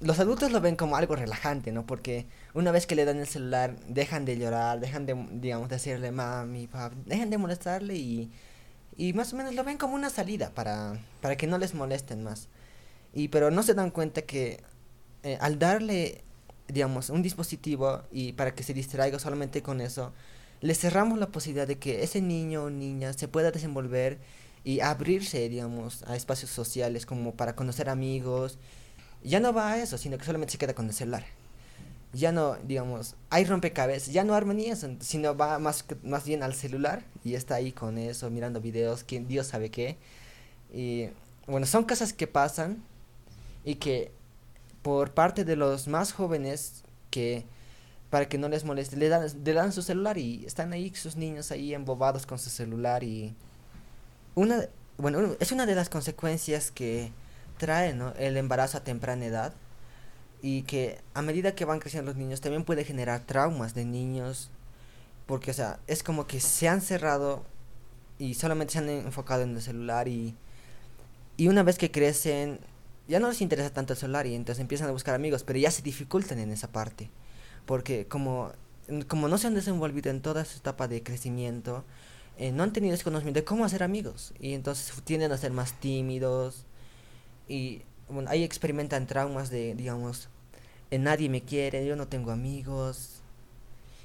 los 0.00 0.18
adultos 0.18 0.50
lo 0.50 0.60
ven 0.60 0.74
como 0.74 0.96
algo 0.96 1.14
relajante, 1.14 1.70
¿no? 1.70 1.86
Porque 1.86 2.26
una 2.54 2.72
vez 2.72 2.88
que 2.88 2.96
le 2.96 3.04
dan 3.04 3.18
el 3.18 3.28
celular, 3.28 3.76
dejan 3.86 4.24
de 4.24 4.36
llorar, 4.36 4.80
dejan 4.80 5.06
de, 5.06 5.14
digamos, 5.34 5.68
decirle 5.68 6.10
mami, 6.10 6.66
papá, 6.66 6.96
dejan 7.06 7.30
de 7.30 7.38
molestarle 7.38 7.94
y, 7.94 8.32
y 8.96 9.12
más 9.12 9.32
o 9.32 9.36
menos 9.36 9.54
lo 9.54 9.64
ven 9.64 9.78
como 9.78 9.94
una 9.94 10.10
salida 10.10 10.50
para, 10.50 10.98
para 11.20 11.36
que 11.36 11.46
no 11.46 11.58
les 11.58 11.74
molesten 11.74 12.22
más. 12.22 12.48
Y 13.14 13.28
pero 13.28 13.50
no 13.50 13.62
se 13.62 13.74
dan 13.74 13.90
cuenta 13.90 14.22
que 14.22 14.62
eh, 15.22 15.38
al 15.40 15.58
darle 15.58 16.24
digamos, 16.68 17.10
un 17.10 17.22
dispositivo 17.22 18.02
y 18.10 18.32
para 18.32 18.54
que 18.54 18.62
se 18.62 18.74
distraiga 18.74 19.18
solamente 19.18 19.62
con 19.62 19.80
eso, 19.80 20.12
le 20.60 20.74
cerramos 20.74 21.18
la 21.18 21.26
posibilidad 21.26 21.66
de 21.66 21.78
que 21.78 22.02
ese 22.02 22.20
niño 22.20 22.64
o 22.64 22.70
niña 22.70 23.12
se 23.12 23.28
pueda 23.28 23.50
desenvolver 23.50 24.18
y 24.64 24.80
abrirse, 24.80 25.48
digamos, 25.48 26.02
a 26.04 26.16
espacios 26.16 26.50
sociales 26.50 27.04
como 27.04 27.34
para 27.34 27.56
conocer 27.56 27.88
amigos. 27.88 28.58
Ya 29.22 29.40
no 29.40 29.52
va 29.52 29.72
a 29.72 29.82
eso, 29.82 29.98
sino 29.98 30.18
que 30.18 30.24
solamente 30.24 30.52
se 30.52 30.58
queda 30.58 30.74
con 30.74 30.86
el 30.86 30.94
celular. 30.94 31.24
Ya 32.12 32.30
no, 32.30 32.56
digamos, 32.56 33.16
hay 33.30 33.44
rompecabezas, 33.44 34.12
ya 34.12 34.22
no 34.22 34.34
armonías, 34.34 34.86
sino 35.00 35.34
va 35.34 35.58
más, 35.58 35.84
más 36.02 36.24
bien 36.24 36.42
al 36.42 36.54
celular 36.54 37.04
y 37.24 37.34
está 37.34 37.54
ahí 37.54 37.72
con 37.72 37.96
eso, 37.96 38.28
mirando 38.28 38.60
videos, 38.60 39.02
que 39.02 39.20
Dios 39.20 39.46
sabe 39.46 39.70
qué. 39.70 39.96
Y 40.72 41.08
bueno, 41.46 41.66
son 41.66 41.84
cosas 41.84 42.12
que 42.12 42.26
pasan 42.26 42.82
y 43.64 43.76
que 43.76 44.12
por 44.82 45.12
parte 45.12 45.44
de 45.44 45.56
los 45.56 45.88
más 45.88 46.12
jóvenes 46.12 46.82
que 47.10 47.44
para 48.10 48.28
que 48.28 48.36
no 48.36 48.48
les 48.48 48.64
moleste 48.64 48.96
le 48.96 49.08
dan, 49.08 49.26
le 49.42 49.52
dan 49.54 49.72
su 49.72 49.80
celular 49.80 50.18
y 50.18 50.44
están 50.44 50.72
ahí 50.72 50.92
sus 50.94 51.16
niños 51.16 51.50
ahí 51.50 51.72
embobados 51.72 52.26
con 52.26 52.38
su 52.38 52.50
celular 52.50 53.02
y 53.04 53.34
una 54.34 54.66
bueno 54.98 55.34
es 55.40 55.52
una 55.52 55.64
de 55.64 55.74
las 55.74 55.88
consecuencias 55.88 56.70
que 56.70 57.10
trae 57.58 57.94
¿no? 57.94 58.12
el 58.18 58.36
embarazo 58.36 58.78
a 58.78 58.84
temprana 58.84 59.24
edad 59.24 59.54
y 60.42 60.62
que 60.62 61.00
a 61.14 61.22
medida 61.22 61.54
que 61.54 61.64
van 61.64 61.78
creciendo 61.78 62.10
los 62.10 62.18
niños 62.18 62.40
también 62.40 62.64
puede 62.64 62.84
generar 62.84 63.20
traumas 63.20 63.74
de 63.74 63.84
niños 63.84 64.50
porque 65.26 65.52
o 65.52 65.54
sea 65.54 65.78
es 65.86 66.02
como 66.02 66.26
que 66.26 66.40
se 66.40 66.68
han 66.68 66.80
cerrado 66.80 67.44
y 68.18 68.34
solamente 68.34 68.72
se 68.72 68.80
han 68.80 68.88
enfocado 68.88 69.42
en 69.42 69.54
el 69.54 69.62
celular 69.62 70.08
y 70.08 70.34
y 71.36 71.48
una 71.48 71.62
vez 71.62 71.78
que 71.78 71.90
crecen 71.90 72.58
ya 73.08 73.20
no 73.20 73.28
les 73.28 73.40
interesa 73.40 73.70
tanto 73.70 73.92
el 73.92 73.98
celular 73.98 74.26
y 74.26 74.34
entonces 74.34 74.60
empiezan 74.60 74.88
a 74.88 74.92
buscar 74.92 75.14
amigos, 75.14 75.44
pero 75.44 75.58
ya 75.58 75.70
se 75.70 75.82
dificultan 75.82 76.38
en 76.38 76.50
esa 76.50 76.70
parte. 76.70 77.10
Porque 77.66 78.06
como, 78.06 78.52
como 79.08 79.28
no 79.28 79.38
se 79.38 79.46
han 79.46 79.54
desenvolvido 79.54 80.10
en 80.10 80.22
toda 80.22 80.42
esa 80.42 80.56
etapa 80.56 80.88
de 80.88 81.02
crecimiento, 81.02 81.84
eh, 82.38 82.52
no 82.52 82.62
han 82.62 82.72
tenido 82.72 82.94
ese 82.94 83.04
conocimiento 83.04 83.40
de 83.40 83.44
cómo 83.44 83.64
hacer 83.64 83.82
amigos. 83.82 84.32
Y 84.40 84.54
entonces 84.54 84.94
tienden 85.04 85.32
a 85.32 85.38
ser 85.38 85.52
más 85.52 85.74
tímidos. 85.80 86.64
Y 87.48 87.82
bueno, 88.08 88.30
ahí 88.30 88.44
experimentan 88.44 89.06
traumas 89.06 89.50
de, 89.50 89.74
digamos, 89.74 90.28
nadie 90.98 91.28
me 91.28 91.42
quiere, 91.42 91.86
yo 91.86 91.96
no 91.96 92.08
tengo 92.08 92.30
amigos. 92.30 93.22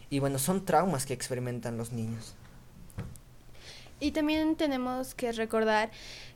Y 0.09 0.19
bueno, 0.19 0.39
son 0.39 0.65
traumas 0.65 1.05
que 1.05 1.13
experimentan 1.13 1.77
los 1.77 1.91
niños. 1.91 2.35
Y 3.99 4.11
también 4.11 4.55
tenemos 4.55 5.15
que 5.15 5.31
recordar 5.31 5.89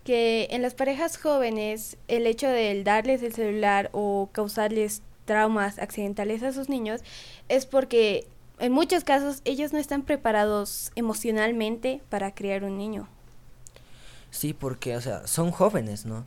que 0.03 0.47
en 0.51 0.61
las 0.61 0.73
parejas 0.73 1.17
jóvenes 1.17 1.97
el 2.07 2.25
hecho 2.25 2.47
de 2.47 2.83
darles 2.83 3.21
el 3.21 3.33
celular 3.33 3.89
o 3.93 4.29
causarles 4.31 5.03
traumas 5.25 5.77
accidentales 5.77 6.41
a 6.41 6.53
sus 6.53 6.69
niños 6.69 7.01
es 7.49 7.67
porque 7.67 8.27
en 8.59 8.71
muchos 8.71 9.03
casos 9.03 9.41
ellos 9.45 9.73
no 9.73 9.79
están 9.79 10.01
preparados 10.01 10.91
emocionalmente 10.95 12.01
para 12.09 12.33
criar 12.33 12.63
un 12.63 12.77
niño. 12.77 13.07
Sí, 14.31 14.53
porque, 14.53 14.95
o 14.95 15.01
sea, 15.01 15.27
son 15.27 15.51
jóvenes, 15.51 16.05
¿no? 16.05 16.25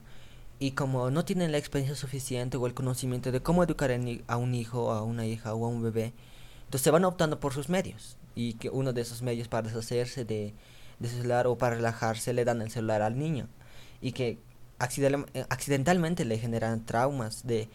Y 0.59 0.73
como 0.73 1.11
no 1.11 1.25
tienen 1.25 1.53
la 1.53 1.59
experiencia 1.59 1.97
suficiente 1.97 2.57
o 2.57 2.67
el 2.67 2.75
conocimiento 2.75 3.33
de 3.33 3.41
cómo 3.41 3.65
educar 3.65 3.91
a 4.27 4.37
un 4.37 4.55
hijo, 4.55 4.93
a 4.93 5.03
una 5.03 5.27
hija 5.27 5.55
o 5.55 5.67
a 5.67 5.69
un 5.69 5.83
bebé, 5.83 6.13
entonces 6.65 6.83
se 6.83 6.91
van 6.91 7.05
optando 7.05 7.41
por 7.41 7.53
sus 7.53 7.69
medios. 7.69 8.17
Y 8.35 8.55
que 8.55 8.71
uno 8.71 8.93
de 8.93 9.03
esos 9.03 9.23
medios 9.23 9.49
para 9.49 9.69
deshacerse 9.69 10.25
de, 10.25 10.55
de 10.99 11.09
celular 11.09 11.47
o 11.47 11.59
para 11.59 11.77
relajarse 11.77 12.33
le 12.33 12.45
dan 12.45 12.63
el 12.63 12.71
celular 12.71 13.03
al 13.03 13.19
niño 13.19 13.49
y 14.01 14.13
que 14.13 14.39
eh, 14.79 15.47
accidentalmente 15.49 16.25
le 16.25 16.39
generan 16.39 16.85
traumas 16.85 17.47
de, 17.47 17.69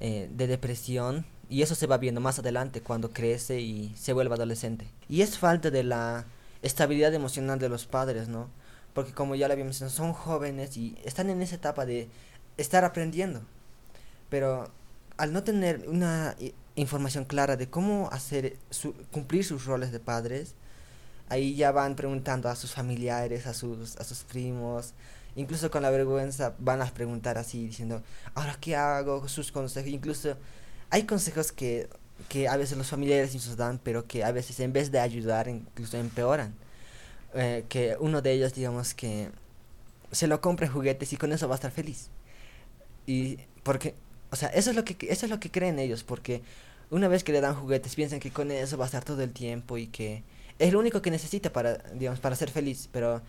eh, 0.00 0.30
de 0.32 0.46
depresión 0.46 1.26
y 1.50 1.62
eso 1.62 1.74
se 1.74 1.86
va 1.86 1.98
viendo 1.98 2.20
más 2.20 2.38
adelante 2.38 2.80
cuando 2.80 3.10
crece 3.10 3.60
y 3.60 3.94
se 3.94 4.14
vuelve 4.14 4.34
adolescente. 4.34 4.86
Y 5.08 5.20
es 5.20 5.38
falta 5.38 5.70
de 5.70 5.84
la 5.84 6.24
estabilidad 6.62 7.12
emocional 7.14 7.58
de 7.58 7.68
los 7.68 7.86
padres, 7.86 8.28
¿no? 8.28 8.48
Porque 8.96 9.12
como 9.12 9.34
ya 9.34 9.46
lo 9.46 9.52
habíamos 9.52 9.78
mencionado, 9.78 9.94
son 9.94 10.14
jóvenes 10.14 10.78
y 10.78 10.96
están 11.04 11.28
en 11.28 11.42
esa 11.42 11.56
etapa 11.56 11.84
de 11.84 12.08
estar 12.56 12.82
aprendiendo. 12.82 13.42
Pero 14.30 14.70
al 15.18 15.34
no 15.34 15.44
tener 15.44 15.84
una 15.86 16.34
información 16.76 17.26
clara 17.26 17.58
de 17.58 17.68
cómo 17.68 18.08
hacer 18.10 18.56
su, 18.70 18.94
cumplir 19.10 19.44
sus 19.44 19.66
roles 19.66 19.92
de 19.92 20.00
padres, 20.00 20.54
ahí 21.28 21.54
ya 21.54 21.72
van 21.72 21.94
preguntando 21.94 22.48
a 22.48 22.56
sus 22.56 22.72
familiares, 22.72 23.46
a 23.46 23.52
sus, 23.52 23.98
a 23.98 24.04
sus 24.04 24.20
primos, 24.24 24.94
incluso 25.34 25.70
con 25.70 25.82
la 25.82 25.90
vergüenza 25.90 26.54
van 26.58 26.80
a 26.80 26.86
preguntar 26.86 27.36
así, 27.36 27.66
diciendo, 27.66 28.02
ahora 28.34 28.56
qué 28.58 28.76
hago, 28.76 29.28
sus 29.28 29.52
consejos, 29.52 29.90
incluso 29.90 30.38
hay 30.88 31.02
consejos 31.02 31.52
que, 31.52 31.90
que 32.30 32.48
a 32.48 32.56
veces 32.56 32.78
los 32.78 32.86
familiares 32.86 33.34
nos 33.34 33.58
dan, 33.58 33.78
pero 33.78 34.06
que 34.06 34.24
a 34.24 34.32
veces 34.32 34.58
en 34.60 34.72
vez 34.72 34.90
de 34.90 35.00
ayudar, 35.00 35.48
incluso 35.48 35.98
empeoran. 35.98 36.54
Eh, 37.36 37.64
que 37.68 37.96
uno 38.00 38.22
de 38.22 38.32
ellos, 38.32 38.54
digamos 38.54 38.94
que 38.94 39.28
se 40.10 40.26
lo 40.26 40.40
compre 40.40 40.68
juguetes 40.68 41.12
y 41.12 41.16
con 41.18 41.32
eso 41.32 41.48
va 41.48 41.54
a 41.54 41.56
estar 41.56 41.70
feliz. 41.70 42.08
Y 43.06 43.38
porque, 43.62 43.94
o 44.30 44.36
sea, 44.36 44.48
eso 44.48 44.70
es 44.70 44.76
lo 44.76 44.84
que, 44.84 44.96
eso 45.10 45.26
es 45.26 45.30
lo 45.30 45.38
que 45.38 45.50
creen 45.50 45.78
ellos, 45.78 46.02
porque 46.02 46.42
una 46.90 47.08
vez 47.08 47.24
que 47.24 47.32
le 47.32 47.42
dan 47.42 47.54
juguetes 47.54 47.94
piensan 47.94 48.20
que 48.20 48.30
con 48.30 48.50
eso 48.50 48.78
va 48.78 48.84
a 48.84 48.86
estar 48.86 49.04
todo 49.04 49.22
el 49.22 49.32
tiempo 49.32 49.76
y 49.76 49.88
que 49.88 50.22
es 50.58 50.72
lo 50.72 50.78
único 50.78 51.02
que 51.02 51.10
necesita 51.10 51.52
para, 51.52 51.74
digamos, 51.94 52.20
para 52.20 52.36
ser 52.36 52.50
feliz, 52.50 52.88
pero 52.90 53.20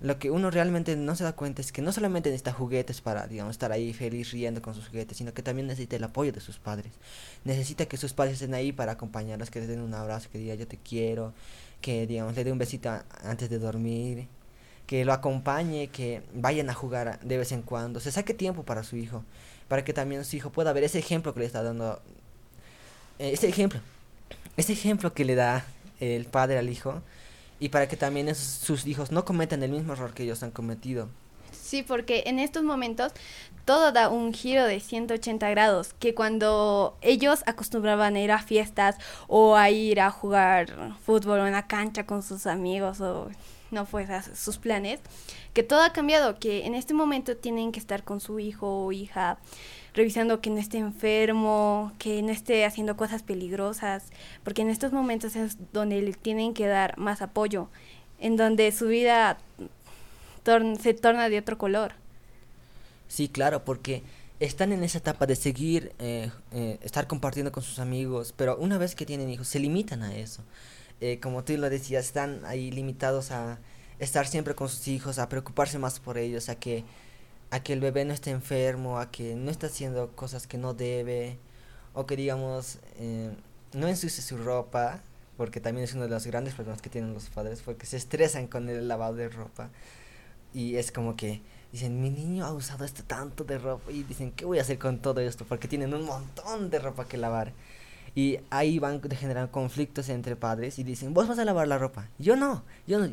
lo 0.00 0.18
que 0.18 0.30
uno 0.30 0.50
realmente 0.50 0.94
no 0.94 1.16
se 1.16 1.24
da 1.24 1.32
cuenta 1.32 1.62
es 1.62 1.72
que 1.72 1.82
no 1.82 1.90
solamente 1.90 2.28
necesita 2.28 2.52
juguetes 2.52 3.00
para, 3.00 3.26
digamos, 3.26 3.52
estar 3.52 3.72
ahí 3.72 3.92
feliz 3.94 4.30
riendo 4.30 4.62
con 4.62 4.74
sus 4.74 4.88
juguetes, 4.88 5.16
sino 5.16 5.32
que 5.32 5.42
también 5.42 5.66
necesita 5.66 5.96
el 5.96 6.04
apoyo 6.04 6.32
de 6.32 6.40
sus 6.40 6.58
padres. 6.58 6.92
Necesita 7.44 7.86
que 7.86 7.96
sus 7.96 8.12
padres 8.12 8.34
estén 8.34 8.54
ahí 8.54 8.72
para 8.72 8.92
acompañarlos, 8.92 9.50
que 9.50 9.60
le 9.60 9.66
den 9.66 9.80
un 9.80 9.94
abrazo, 9.94 10.28
que 10.30 10.38
diga 10.38 10.54
yo 10.54 10.68
te 10.68 10.76
quiero, 10.76 11.32
que, 11.80 12.06
digamos, 12.06 12.34
le 12.34 12.44
dé 12.44 12.52
un 12.52 12.58
besito 12.58 12.90
antes 13.22 13.48
de 13.50 13.58
dormir, 13.58 14.28
que 14.86 15.04
lo 15.04 15.12
acompañe, 15.12 15.88
que 15.88 16.22
vayan 16.34 16.70
a 16.70 16.74
jugar 16.74 17.20
de 17.20 17.38
vez 17.38 17.52
en 17.52 17.62
cuando, 17.62 18.00
se 18.00 18.12
saque 18.12 18.34
tiempo 18.34 18.62
para 18.62 18.82
su 18.82 18.96
hijo, 18.96 19.24
para 19.68 19.84
que 19.84 19.92
también 19.92 20.24
su 20.24 20.36
hijo 20.36 20.50
pueda 20.50 20.72
ver 20.72 20.84
ese 20.84 20.98
ejemplo 20.98 21.34
que 21.34 21.40
le 21.40 21.46
está 21.46 21.62
dando, 21.62 22.00
eh, 23.18 23.32
ese 23.32 23.48
ejemplo, 23.48 23.80
ese 24.56 24.72
ejemplo 24.72 25.12
que 25.12 25.24
le 25.24 25.34
da 25.34 25.66
el 26.00 26.26
padre 26.26 26.58
al 26.58 26.68
hijo 26.68 27.02
y 27.58 27.70
para 27.70 27.88
que 27.88 27.96
también 27.96 28.32
sus 28.34 28.86
hijos 28.86 29.10
no 29.12 29.24
cometan 29.24 29.62
el 29.62 29.70
mismo 29.70 29.94
error 29.94 30.12
que 30.12 30.24
ellos 30.24 30.42
han 30.42 30.50
cometido. 30.50 31.08
Sí, 31.66 31.82
porque 31.82 32.22
en 32.26 32.38
estos 32.38 32.62
momentos 32.62 33.12
todo 33.64 33.90
da 33.90 34.08
un 34.08 34.32
giro 34.32 34.64
de 34.64 34.78
180 34.78 35.50
grados, 35.50 35.94
que 35.94 36.14
cuando 36.14 36.96
ellos 37.00 37.42
acostumbraban 37.46 38.14
a 38.14 38.20
ir 38.20 38.30
a 38.30 38.38
fiestas 38.38 38.94
o 39.26 39.56
a 39.56 39.68
ir 39.68 39.98
a 40.00 40.12
jugar 40.12 40.94
fútbol 41.04 41.40
en 41.40 41.50
la 41.50 41.66
cancha 41.66 42.06
con 42.06 42.22
sus 42.22 42.46
amigos 42.46 43.00
o 43.00 43.30
no 43.72 43.84
fue 43.84 44.06
sus 44.36 44.58
planes, 44.58 45.00
que 45.54 45.64
todo 45.64 45.82
ha 45.82 45.92
cambiado, 45.92 46.38
que 46.38 46.66
en 46.66 46.76
este 46.76 46.94
momento 46.94 47.36
tienen 47.36 47.72
que 47.72 47.80
estar 47.80 48.04
con 48.04 48.20
su 48.20 48.38
hijo 48.38 48.84
o 48.84 48.92
hija, 48.92 49.38
revisando 49.92 50.40
que 50.40 50.50
no 50.50 50.58
esté 50.58 50.78
enfermo, 50.78 51.92
que 51.98 52.22
no 52.22 52.30
esté 52.30 52.64
haciendo 52.64 52.96
cosas 52.96 53.24
peligrosas, 53.24 54.04
porque 54.44 54.62
en 54.62 54.70
estos 54.70 54.92
momentos 54.92 55.34
es 55.34 55.56
donde 55.72 56.00
le 56.00 56.12
tienen 56.12 56.54
que 56.54 56.68
dar 56.68 56.96
más 56.96 57.22
apoyo, 57.22 57.70
en 58.20 58.36
donde 58.36 58.70
su 58.70 58.86
vida 58.86 59.38
se 60.80 60.94
torna 60.94 61.28
de 61.28 61.38
otro 61.38 61.58
color. 61.58 61.92
Sí, 63.08 63.28
claro, 63.28 63.64
porque 63.64 64.02
están 64.40 64.72
en 64.72 64.82
esa 64.82 64.98
etapa 64.98 65.26
de 65.26 65.36
seguir, 65.36 65.92
eh, 65.98 66.30
eh, 66.52 66.78
estar 66.82 67.06
compartiendo 67.06 67.52
con 67.52 67.62
sus 67.62 67.78
amigos, 67.78 68.34
pero 68.36 68.56
una 68.56 68.78
vez 68.78 68.94
que 68.94 69.06
tienen 69.06 69.30
hijos, 69.30 69.48
se 69.48 69.58
limitan 69.58 70.02
a 70.02 70.16
eso. 70.16 70.42
Eh, 71.00 71.20
como 71.20 71.44
tú 71.44 71.56
lo 71.56 71.68
decías, 71.68 72.06
están 72.06 72.44
ahí 72.44 72.70
limitados 72.70 73.30
a 73.30 73.58
estar 73.98 74.26
siempre 74.26 74.54
con 74.54 74.68
sus 74.68 74.88
hijos, 74.88 75.18
a 75.18 75.28
preocuparse 75.28 75.78
más 75.78 76.00
por 76.00 76.18
ellos, 76.18 76.48
a 76.48 76.56
que 76.56 76.84
a 77.50 77.62
que 77.62 77.72
el 77.72 77.80
bebé 77.80 78.04
no 78.04 78.12
esté 78.12 78.30
enfermo, 78.30 78.98
a 78.98 79.10
que 79.10 79.34
no 79.34 79.50
esté 79.50 79.66
haciendo 79.66 80.10
cosas 80.12 80.46
que 80.46 80.58
no 80.58 80.74
debe, 80.74 81.38
o 81.94 82.06
que 82.06 82.16
digamos, 82.16 82.78
eh, 82.98 83.30
no 83.72 83.88
ensucie 83.88 84.22
su 84.22 84.36
ropa, 84.36 85.00
porque 85.36 85.60
también 85.60 85.84
es 85.84 85.94
uno 85.94 86.04
de 86.04 86.10
los 86.10 86.26
grandes 86.26 86.54
problemas 86.54 86.82
que 86.82 86.90
tienen 86.90 87.14
los 87.14 87.30
padres, 87.30 87.62
porque 87.64 87.86
se 87.86 87.96
estresan 87.96 88.46
con 88.48 88.68
el 88.68 88.88
lavado 88.88 89.14
de 89.14 89.28
ropa. 89.28 89.70
Y 90.56 90.76
es 90.76 90.90
como 90.90 91.16
que 91.16 91.42
dicen, 91.70 92.00
mi 92.00 92.08
niño 92.08 92.46
ha 92.46 92.52
usado 92.52 92.86
esto 92.86 93.02
tanto 93.06 93.44
de 93.44 93.58
ropa, 93.58 93.92
y 93.92 94.04
dicen, 94.04 94.32
¿qué 94.32 94.46
voy 94.46 94.58
a 94.58 94.62
hacer 94.62 94.78
con 94.78 95.00
todo 95.00 95.20
esto? 95.20 95.44
Porque 95.44 95.68
tienen 95.68 95.92
un 95.92 96.06
montón 96.06 96.70
de 96.70 96.78
ropa 96.78 97.06
que 97.06 97.18
lavar. 97.18 97.52
Y 98.14 98.38
ahí 98.48 98.78
van 98.78 99.02
generando 99.02 99.52
conflictos 99.52 100.08
entre 100.08 100.34
padres 100.34 100.78
y 100.78 100.82
dicen, 100.82 101.12
vos 101.12 101.28
vas 101.28 101.38
a 101.38 101.44
lavar 101.44 101.68
la 101.68 101.76
ropa. 101.76 102.08
Yo 102.18 102.36
no, 102.36 102.62
yo 102.86 102.98
no, 102.98 103.12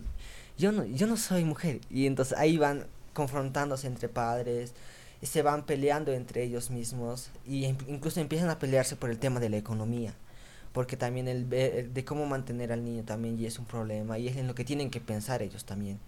yo 0.58 0.72
no, 0.72 0.86
yo 0.86 1.06
no 1.06 1.18
soy 1.18 1.44
mujer. 1.44 1.82
Y 1.90 2.08
entonces 2.08 2.38
ahí 2.38 2.58
van 2.58 2.86
confrontándose 3.14 3.88
entre 3.88 4.08
padres, 4.08 4.74
se 5.22 5.42
van 5.42 5.66
peleando 5.66 6.14
entre 6.14 6.44
ellos 6.44 6.72
mismos 6.72 7.30
y 7.46 7.66
incluso 7.66 8.22
empiezan 8.22 8.50
a 8.50 8.60
pelearse 8.60 8.96
por 8.96 9.10
el 9.10 9.20
tema 9.20 9.42
de 9.42 9.50
la 9.50 9.58
economía, 9.58 10.14
porque 10.72 10.96
también 10.96 11.28
el, 11.28 11.50
de 11.50 12.06
cómo 12.06 12.26
mantener 12.26 12.72
al 12.72 12.86
niño 12.86 13.04
también 13.04 13.38
y 13.38 13.46
es 13.46 13.60
un 13.60 13.66
problema 13.66 14.18
y 14.18 14.30
es 14.30 14.38
en 14.38 14.48
lo 14.48 14.56
que 14.56 14.66
tienen 14.66 14.90
que 14.90 15.02
pensar 15.02 15.42
ellos 15.42 15.66
también. 15.66 16.00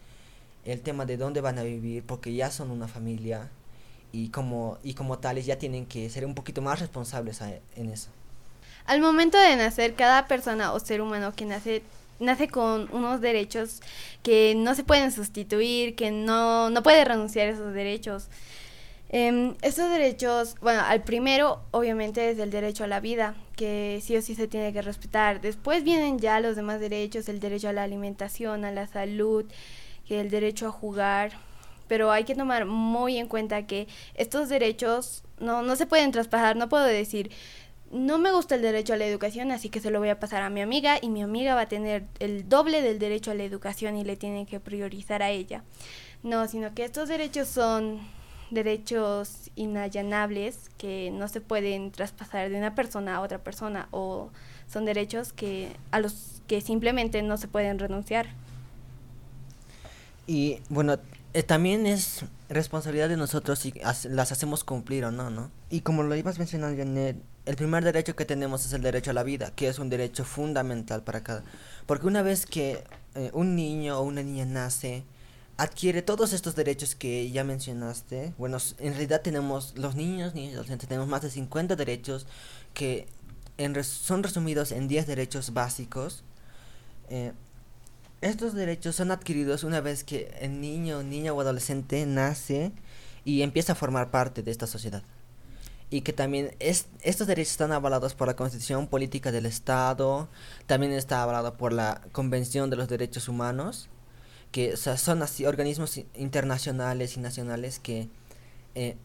El 0.65 0.81
tema 0.81 1.05
de 1.05 1.17
dónde 1.17 1.41
van 1.41 1.60
a 1.60 1.63
vivir, 1.63 2.03
porque 2.03 2.34
ya 2.34 2.51
son 2.51 2.72
una 2.72 2.88
familia 2.88 3.50
y 4.12 4.29
como, 4.29 4.77
y 4.84 4.93
como 4.93 5.19
tales 5.19 5.45
ya 5.45 5.57
tienen 5.57 5.86
que 5.86 6.10
ser 6.10 6.25
un 6.25 6.36
poquito 6.36 6.62
más 6.62 6.79
responsables 6.79 7.39
en 7.75 7.89
eso. 7.89 8.10
Al 8.86 9.01
momento 9.01 9.38
de 9.38 9.55
nacer, 9.55 9.95
cada 9.95 10.27
persona 10.27 10.74
o 10.74 10.79
ser 10.79 11.01
humano 11.01 11.34
que 11.36 11.45
nace 11.45 11.81
nace 12.19 12.48
con 12.48 12.88
unos 12.93 13.22
derechos 13.22 13.81
que 14.24 14.55
no 14.55 14.75
se 14.75 14.84
pueden 14.84 15.12
sustituir, 15.12 15.95
que 15.95 16.12
no, 16.12 16.69
no 16.69 16.84
puede 16.84 17.03
renunciar 17.05 17.48
a 17.48 17.51
esos 17.51 17.74
derechos. 17.74 18.27
Eh, 19.10 19.53
estos 19.62 19.89
derechos, 19.89 20.55
bueno, 20.62 20.81
al 20.81 21.03
primero 21.03 21.62
obviamente 21.72 22.29
es 22.29 22.39
el 22.39 22.50
derecho 22.50 22.84
a 22.84 22.88
la 22.88 23.00
vida, 23.00 23.36
que 23.55 24.01
sí 24.03 24.15
o 24.17 24.22
sí 24.22 24.36
se 24.36 24.48
tiene 24.48 24.74
que 24.74 24.81
respetar. 24.81 25.41
Después 25.41 25.84
vienen 25.84 26.19
ya 26.19 26.39
los 26.39 26.55
demás 26.55 26.79
derechos, 26.79 27.29
el 27.29 27.39
derecho 27.39 27.69
a 27.69 27.74
la 27.74 27.84
alimentación, 27.84 28.65
a 28.65 28.72
la 28.72 28.88
salud, 28.88 29.45
que 30.07 30.21
el 30.21 30.29
derecho 30.29 30.67
a 30.67 30.71
jugar. 30.71 31.31
Pero 31.88 32.12
hay 32.12 32.24
que 32.24 32.35
tomar 32.35 32.65
muy 32.65 33.17
en 33.17 33.27
cuenta 33.27 33.67
que 33.67 33.88
estos 34.15 34.50
derechos 34.50 35.24
no, 35.39 35.62
no 35.62 35.75
se 35.75 35.85
pueden 35.85 36.12
traspasar, 36.12 36.55
no 36.55 36.69
puedo 36.69 36.85
decir, 36.85 37.31
no 37.91 38.17
me 38.17 38.31
gusta 38.31 38.55
el 38.55 38.62
derecho 38.62 38.93
a 38.93 38.97
la 38.97 39.05
educación, 39.05 39.51
así 39.51 39.69
que 39.69 39.79
se 39.79 39.91
lo 39.91 40.00
voy 40.00 40.09
a 40.09 40.19
pasar 40.19 40.41
a 40.41 40.50
mi 40.50 40.62
amiga 40.62 40.97
y 41.01 41.09
mi 41.09 41.21
amiga 41.21 41.55
va 41.55 41.62
a 41.62 41.69
tener 41.69 42.05
el 42.19 42.50
doble 42.50 42.81
del 42.81 43.00
derecho 43.00 43.31
a 43.31 43.35
la 43.35 43.43
educación 43.43 43.95
y 43.97 44.03
le 44.03 44.17
tiene 44.17 44.45
que 44.45 44.59
priorizar 44.59 45.21
a 45.21 45.29
ella. 45.29 45.63
No, 46.24 46.47
sino 46.47 46.74
que 46.74 46.83
estos 46.83 47.07
derechos 47.07 47.47
son 47.47 48.00
derechos 48.50 49.51
inallanables 49.55 50.69
que 50.77 51.12
no 51.12 51.27
se 51.27 51.41
pueden 51.41 51.91
traspasar 51.91 52.50
de 52.50 52.57
una 52.57 52.75
persona 52.75 53.15
a 53.15 53.21
otra 53.21 53.39
persona 53.39 53.88
o 53.91 54.29
son 54.67 54.85
derechos 54.85 55.33
que 55.33 55.75
a 55.91 56.00
los 56.00 56.41
que 56.47 56.62
simplemente 56.62 57.21
no 57.21 57.38
se 57.38 57.47
pueden 57.47 57.79
renunciar. 57.79 58.27
Y 60.27 60.60
bueno, 60.70 60.98
eh, 61.34 61.44
también 61.44 61.86
es 61.86 62.25
responsabilidad 62.50 63.10
de 63.10 63.17
nosotros 63.17 63.60
si 63.60 63.74
las 64.10 64.32
hacemos 64.32 64.63
cumplir 64.63 65.05
o 65.05 65.12
no, 65.12 65.29
¿no? 65.29 65.51
Y 65.69 65.82
como 65.82 66.04
lo 66.04 66.15
ibas 66.15 66.39
mencionando, 66.39 66.78
Janet, 66.78 67.17
el 67.45 67.56
primer 67.56 67.84
derecho 67.84 68.15
que 68.15 68.26
tenemos 68.26 68.65
es 68.65 68.73
el 68.73 68.82
derecho 68.82 69.12
a 69.12 69.13
la 69.13 69.23
vida, 69.23 69.52
que 69.56 69.67
es 69.67 69.78
un 69.78 69.89
derecho 69.89 70.26
fundamental 70.26 71.04
para 71.04 71.23
cada. 71.23 71.43
Porque 71.86 72.08
una 72.08 72.21
vez 72.21 72.45
que 72.45 72.84
eh, 73.15 73.30
un 73.34 73.56
niño 73.56 73.99
o 73.99 74.04
una 74.04 74.23
niña 74.23 74.45
nace, 74.45 75.04
adquiere 75.58 76.02
todos 76.02 76.34
estos 76.34 76.56
derechos 76.56 76.95
que 76.95 77.30
ya 77.32 77.43
mencionaste. 77.43 78.34
Bueno, 78.38 78.58
en 78.80 78.93
realidad 78.93 79.21
tenemos 79.21 79.78
los 79.78 79.95
niños, 79.95 80.34
niños 80.34 80.52
y 80.52 80.54
adolescentes, 80.56 80.89
tenemos 80.89 81.08
más 81.08 81.21
de 81.21 81.30
50 81.30 81.76
derechos 81.76 82.26
que 82.73 83.08
en 83.58 83.82
son 83.84 84.23
resumidos 84.23 84.71
en 84.71 84.88
10 84.88 85.08
derechos 85.08 85.54
básicos. 85.54 86.23
Eh, 87.10 87.34
estos 88.25 88.53
derechos 88.53 88.95
son 88.95 89.11
adquiridos 89.11 89.63
una 89.63 89.81
vez 89.81 90.03
que 90.03 90.35
el 90.39 90.59
niño, 90.59 91.03
niña 91.03 91.33
o 91.33 91.41
adolescente 91.41 92.05
nace 92.05 92.71
y 93.23 93.41
empieza 93.41 93.73
a 93.73 93.75
formar 93.75 94.11
parte 94.11 94.43
de 94.43 94.51
esta 94.51 94.67
sociedad 94.67 95.03
y 95.89 96.01
que 96.01 96.13
también 96.13 96.55
es, 96.59 96.88
estos 97.01 97.27
derechos 97.27 97.51
están 97.51 97.71
avalados 97.71 98.15
por 98.15 98.27
la 98.27 98.35
Constitución 98.35 98.88
Política 98.88 99.31
del 99.31 99.45
Estado, 99.45 100.27
también 100.65 100.91
está 100.91 101.21
avalado 101.21 101.55
por 101.57 101.73
la 101.73 102.01
Convención 102.11 102.69
de 102.69 102.75
los 102.75 102.88
Derechos 102.88 103.29
Humanos, 103.29 103.89
que 104.51 104.77
son 104.77 105.21
así 105.21 105.45
organismos 105.45 105.97
internacionales 106.15 107.17
y 107.17 107.19
nacionales 107.19 107.79
que 107.79 108.09
eh, 108.73 108.97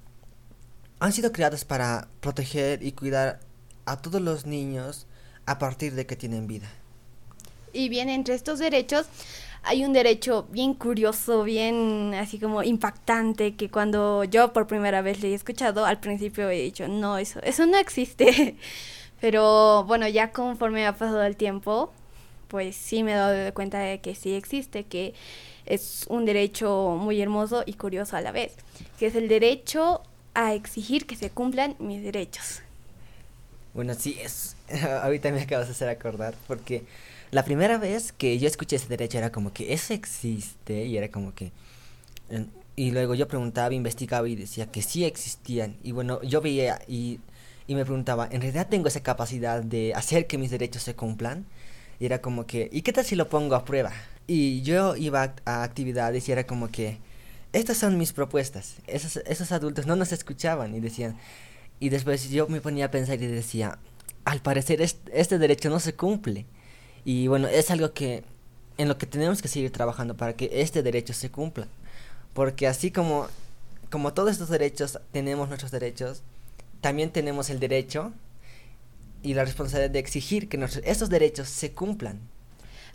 han 1.00 1.12
sido 1.12 1.32
creados 1.32 1.64
para 1.64 2.08
proteger 2.20 2.82
y 2.82 2.92
cuidar 2.92 3.40
a 3.84 4.00
todos 4.00 4.20
los 4.20 4.46
niños 4.46 5.06
a 5.46 5.58
partir 5.58 5.94
de 5.94 6.06
que 6.06 6.16
tienen 6.16 6.46
vida. 6.46 6.68
Y 7.72 7.88
bien, 7.88 8.08
entre 8.08 8.34
estos 8.34 8.58
derechos 8.58 9.06
hay 9.62 9.84
un 9.84 9.92
derecho 9.92 10.46
bien 10.50 10.74
curioso, 10.74 11.44
bien 11.44 12.14
así 12.14 12.38
como 12.38 12.62
impactante, 12.62 13.56
que 13.56 13.70
cuando 13.70 14.24
yo 14.24 14.52
por 14.52 14.66
primera 14.66 15.02
vez 15.02 15.20
le 15.20 15.30
he 15.30 15.34
escuchado, 15.34 15.84
al 15.84 16.00
principio 16.00 16.48
he 16.48 16.62
dicho, 16.62 16.88
no, 16.88 17.18
eso, 17.18 17.40
eso 17.42 17.66
no 17.66 17.76
existe. 17.76 18.56
Pero 19.20 19.84
bueno, 19.84 20.08
ya 20.08 20.32
conforme 20.32 20.86
ha 20.86 20.92
pasado 20.92 21.22
el 21.22 21.36
tiempo, 21.36 21.92
pues 22.48 22.74
sí 22.74 23.02
me 23.02 23.12
he 23.12 23.16
dado 23.16 23.54
cuenta 23.54 23.78
de 23.78 24.00
que 24.00 24.14
sí 24.14 24.34
existe, 24.34 24.84
que 24.84 25.14
es 25.66 26.06
un 26.08 26.24
derecho 26.24 26.96
muy 26.98 27.20
hermoso 27.20 27.62
y 27.66 27.74
curioso 27.74 28.16
a 28.16 28.22
la 28.22 28.32
vez, 28.32 28.54
que 28.98 29.06
es 29.06 29.14
el 29.14 29.28
derecho 29.28 30.02
a 30.34 30.54
exigir 30.54 31.06
que 31.06 31.16
se 31.16 31.30
cumplan 31.30 31.76
mis 31.78 32.02
derechos. 32.02 32.62
Bueno, 33.74 33.94
sí, 33.94 34.18
es. 34.20 34.56
Ahorita 35.02 35.30
me 35.30 35.42
acabas 35.42 35.66
de 35.66 35.72
hacer 35.72 35.88
acordar, 35.88 36.34
porque 36.48 36.84
la 37.30 37.44
primera 37.44 37.78
vez 37.78 38.12
que 38.12 38.38
yo 38.38 38.46
escuché 38.46 38.76
ese 38.76 38.88
derecho 38.88 39.18
era 39.18 39.30
como 39.30 39.52
que 39.52 39.72
eso 39.72 39.94
existe 39.94 40.84
y 40.84 40.96
era 40.96 41.10
como 41.10 41.34
que... 41.34 41.52
Y 42.76 42.92
luego 42.92 43.14
yo 43.14 43.28
preguntaba, 43.28 43.74
investigaba 43.74 44.28
y 44.28 44.36
decía 44.36 44.70
que 44.70 44.82
sí 44.82 45.04
existían. 45.04 45.76
Y 45.82 45.92
bueno, 45.92 46.22
yo 46.22 46.40
veía 46.40 46.80
y, 46.88 47.20
y 47.66 47.74
me 47.74 47.84
preguntaba, 47.84 48.28
¿en 48.30 48.40
realidad 48.40 48.68
tengo 48.68 48.88
esa 48.88 49.02
capacidad 49.02 49.62
de 49.62 49.92
hacer 49.94 50.26
que 50.26 50.38
mis 50.38 50.50
derechos 50.50 50.82
se 50.82 50.94
cumplan? 50.94 51.46
Y 51.98 52.06
era 52.06 52.20
como 52.20 52.46
que, 52.46 52.68
¿y 52.72 52.82
qué 52.82 52.92
tal 52.92 53.04
si 53.04 53.16
lo 53.16 53.28
pongo 53.28 53.54
a 53.54 53.64
prueba? 53.64 53.92
Y 54.26 54.62
yo 54.62 54.96
iba 54.96 55.34
a, 55.44 55.62
actividades 55.62 56.28
y 56.28 56.32
era 56.32 56.46
como 56.46 56.68
que, 56.68 56.98
estas 57.52 57.76
son 57.76 57.98
mis 57.98 58.12
propuestas. 58.12 58.76
Esos, 58.86 59.18
esos 59.26 59.52
adultos 59.52 59.86
no 59.86 59.96
nos 59.96 60.12
escuchaban 60.12 60.74
y 60.74 60.80
decían, 60.80 61.16
y 61.80 61.90
después 61.90 62.30
yo 62.30 62.48
me 62.48 62.60
ponía 62.60 62.86
a 62.86 62.90
pensar 62.90 63.20
y 63.20 63.26
decía, 63.26 63.78
al 64.24 64.40
parecer 64.40 64.80
este 64.80 65.38
derecho 65.38 65.70
no 65.70 65.80
se 65.80 65.94
cumple. 65.94 66.46
Y 67.04 67.28
bueno, 67.28 67.48
es 67.48 67.70
algo 67.70 67.92
que 67.92 68.24
en 68.78 68.88
lo 68.88 68.98
que 68.98 69.06
tenemos 69.06 69.42
que 69.42 69.48
seguir 69.48 69.70
trabajando 69.70 70.16
para 70.16 70.34
que 70.34 70.50
este 70.52 70.82
derecho 70.82 71.12
se 71.12 71.30
cumpla. 71.30 71.66
Porque 72.32 72.66
así 72.66 72.90
como, 72.90 73.28
como 73.90 74.14
todos 74.14 74.30
estos 74.30 74.48
derechos 74.48 74.98
tenemos 75.12 75.48
nuestros 75.48 75.70
derechos, 75.70 76.22
también 76.80 77.10
tenemos 77.10 77.50
el 77.50 77.60
derecho 77.60 78.12
y 79.22 79.34
la 79.34 79.44
responsabilidad 79.44 79.90
de 79.90 79.98
exigir 79.98 80.48
que 80.48 80.56
nuestros, 80.56 80.84
estos 80.86 81.10
derechos 81.10 81.48
se 81.48 81.72
cumplan. 81.72 82.20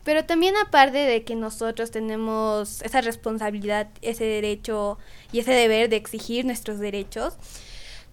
Pero 0.04 0.26
también 0.26 0.56
aparte 0.58 1.00
de 1.00 1.24
que 1.24 1.36
nosotros 1.36 1.92
tenemos 1.92 2.82
esa 2.84 3.02
responsabilidad, 3.02 3.90
ese 4.02 4.24
derecho 4.24 4.98
y 5.32 5.40
ese 5.40 5.52
deber 5.52 5.90
de 5.90 5.96
exigir 5.96 6.46
nuestros 6.46 6.80
derechos, 6.80 7.36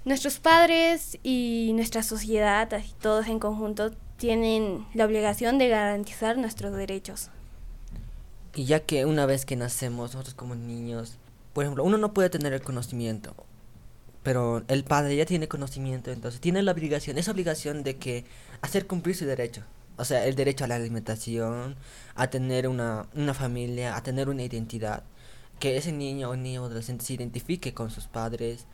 nuestros 0.04 0.38
padres 0.38 1.18
y 1.22 1.72
nuestra 1.74 2.02
sociedad, 2.02 2.72
así 2.72 2.92
todos 3.00 3.26
en 3.28 3.38
conjunto, 3.38 3.92
tienen 4.22 4.86
la 4.94 5.04
obligación 5.04 5.58
de 5.58 5.66
garantizar 5.66 6.38
nuestros 6.38 6.76
derechos. 6.76 7.30
Y 8.54 8.66
ya 8.66 8.78
que 8.78 9.04
una 9.04 9.26
vez 9.26 9.44
que 9.44 9.56
nacemos, 9.56 10.14
nosotros 10.14 10.36
como 10.36 10.54
niños, 10.54 11.18
por 11.52 11.64
ejemplo, 11.64 11.82
uno 11.82 11.98
no 11.98 12.14
puede 12.14 12.30
tener 12.30 12.52
el 12.52 12.62
conocimiento, 12.62 13.34
pero 14.22 14.62
el 14.68 14.84
padre 14.84 15.16
ya 15.16 15.26
tiene 15.26 15.48
conocimiento, 15.48 16.12
entonces 16.12 16.40
tiene 16.40 16.62
la 16.62 16.70
obligación, 16.70 17.18
esa 17.18 17.32
obligación 17.32 17.82
de 17.82 17.96
que 17.96 18.24
hacer 18.60 18.86
cumplir 18.86 19.16
su 19.16 19.26
derecho. 19.26 19.64
o 19.96 20.04
sea, 20.04 20.24
el 20.24 20.36
derecho 20.36 20.66
a 20.66 20.68
la 20.68 20.76
alimentación, 20.76 21.74
a 22.14 22.30
tener 22.30 22.68
una, 22.68 23.08
una 23.16 23.34
familia, 23.34 23.96
a 23.96 24.04
tener 24.04 24.28
una 24.28 24.44
identidad, 24.44 25.02
que 25.58 25.76
ese 25.76 25.90
niño 25.90 26.30
o 26.30 26.36
niño 26.36 26.64
adolescente 26.64 27.04
se 27.04 27.14
identifique 27.14 27.74
con 27.74 27.90
sus 27.90 28.06
padres, 28.06 28.66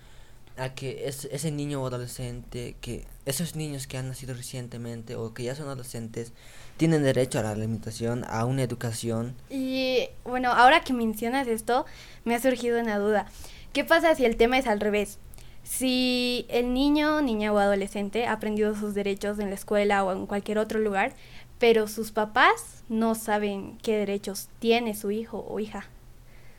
a 0.59 0.75
que 0.75 1.07
ese 1.07 1.51
niño 1.51 1.83
o 1.83 1.87
adolescente, 1.87 2.77
que 2.81 3.05
esos 3.27 3.57
niños 3.57 3.87
que 3.87 3.99
han 3.99 4.09
nacido 4.09 4.35
recientemente 4.35 5.14
o 5.16 5.33
que 5.35 5.44
ya 5.44 5.55
son 5.55 5.66
adolescentes, 5.66 6.33
tienen 6.77 7.03
derecho 7.03 7.38
a 7.38 7.42
la 7.42 7.51
alimentación, 7.51 8.25
a 8.29 8.44
una 8.44 8.62
educación. 8.62 9.35
Y 9.51 10.09
bueno, 10.25 10.53
ahora 10.53 10.81
que 10.81 10.92
mencionas 10.92 11.47
esto, 11.47 11.87
me 12.25 12.35
ha 12.35 12.40
surgido 12.40 12.81
una 12.81 12.99
duda. 12.99 13.27
¿Qué 13.73 13.85
pasa 13.85 14.14
si 14.14 14.25
el 14.25 14.37
tema 14.37 14.59
es 14.59 14.66
al 14.66 14.81
revés? 14.81 15.18
Si 15.62 16.47
el 16.49 16.73
niño, 16.73 17.21
niña 17.21 17.53
o 17.53 17.59
adolescente 17.59 18.27
ha 18.27 18.33
aprendido 18.33 18.75
sus 18.75 18.94
derechos 18.94 19.38
en 19.38 19.51
la 19.51 19.55
escuela 19.55 20.03
o 20.05 20.12
en 20.12 20.27
cualquier 20.27 20.59
otro 20.59 20.81
lugar, 20.81 21.12
pero 21.59 21.88
sus 21.88 22.11
papás 22.11 22.85
no 22.88 23.14
saben 23.14 23.77
qué 23.83 23.97
derechos 23.97 24.49
tiene 24.61 24.94
su 24.94 25.11
hijo 25.11 25.44
o 25.49 25.61
hija. 25.61 25.87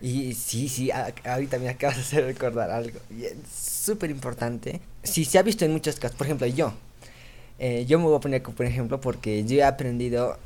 Y 0.02 0.34
sí, 0.34 0.70
sí, 0.70 0.92
ahorita 1.26 1.60
me 1.60 1.70
acabas 1.70 1.98
de 1.98 2.02
hacer 2.04 2.26
recordar 2.26 2.72
algo. 2.72 3.00
Súper 3.52 4.10
importante. 4.10 4.80
Sí, 5.04 5.26
se 5.26 5.38
ha 5.38 5.44
visto 5.44 5.66
en 5.66 5.74
muchos 5.74 6.00
casos. 6.00 6.18
Por 6.18 6.28
ejemplo, 6.28 6.48
yo. 6.48 6.74
Eh, 7.60 7.86
yo 7.86 8.00
me 8.00 8.06
voy 8.06 8.16
a 8.16 8.20
poner 8.22 8.42
por 8.42 8.66
ejemplo 8.66 9.02
porque 9.02 9.44
yo 9.44 9.58
he 9.58 9.64
aprendido 9.64 10.38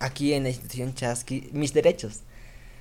aquí 0.00 0.32
en 0.32 0.42
la 0.42 0.48
institución 0.48 0.94
Chasqui 0.94 1.50
mis 1.52 1.72
derechos. 1.72 2.22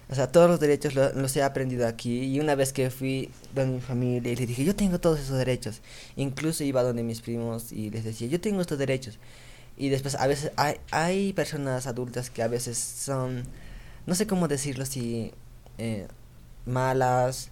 O 0.10 0.16
sea, 0.16 0.32
todos 0.32 0.50
los 0.50 0.60
derechos 0.60 0.96
los 0.96 1.36
he 1.36 1.44
aprendido 1.44 1.86
aquí. 1.86 2.24
Y 2.24 2.40
una 2.40 2.56
vez 2.56 2.74
que 2.74 2.90
fui 2.90 3.30
donde 3.54 3.76
mi 3.76 3.82
familia 3.82 4.32
y 4.32 4.36
les 4.36 4.48
dije, 4.48 4.64
yo 4.64 4.76
tengo 4.76 5.00
todos 5.00 5.20
esos 5.20 5.38
derechos. 5.38 5.82
Incluso 6.16 6.64
iba 6.64 6.82
donde 6.82 7.04
mis 7.04 7.22
primos 7.22 7.72
y 7.72 7.90
les 7.90 8.04
decía, 8.06 8.28
yo 8.28 8.40
tengo 8.40 8.62
estos 8.62 8.80
derechos. 8.80 9.20
Y 9.78 9.90
después 9.90 10.16
a 10.16 10.26
veces 10.26 10.52
hay, 10.56 10.78
hay 10.92 11.34
personas 11.34 11.88
adultas 11.88 12.30
que 12.30 12.42
a 12.42 12.48
veces 12.48 12.78
son, 12.78 13.44
no 14.08 14.16
sé 14.16 14.26
cómo 14.26 14.48
decirlo, 14.48 14.86
si 14.86 15.34
eh, 15.78 16.08
malas, 16.66 17.50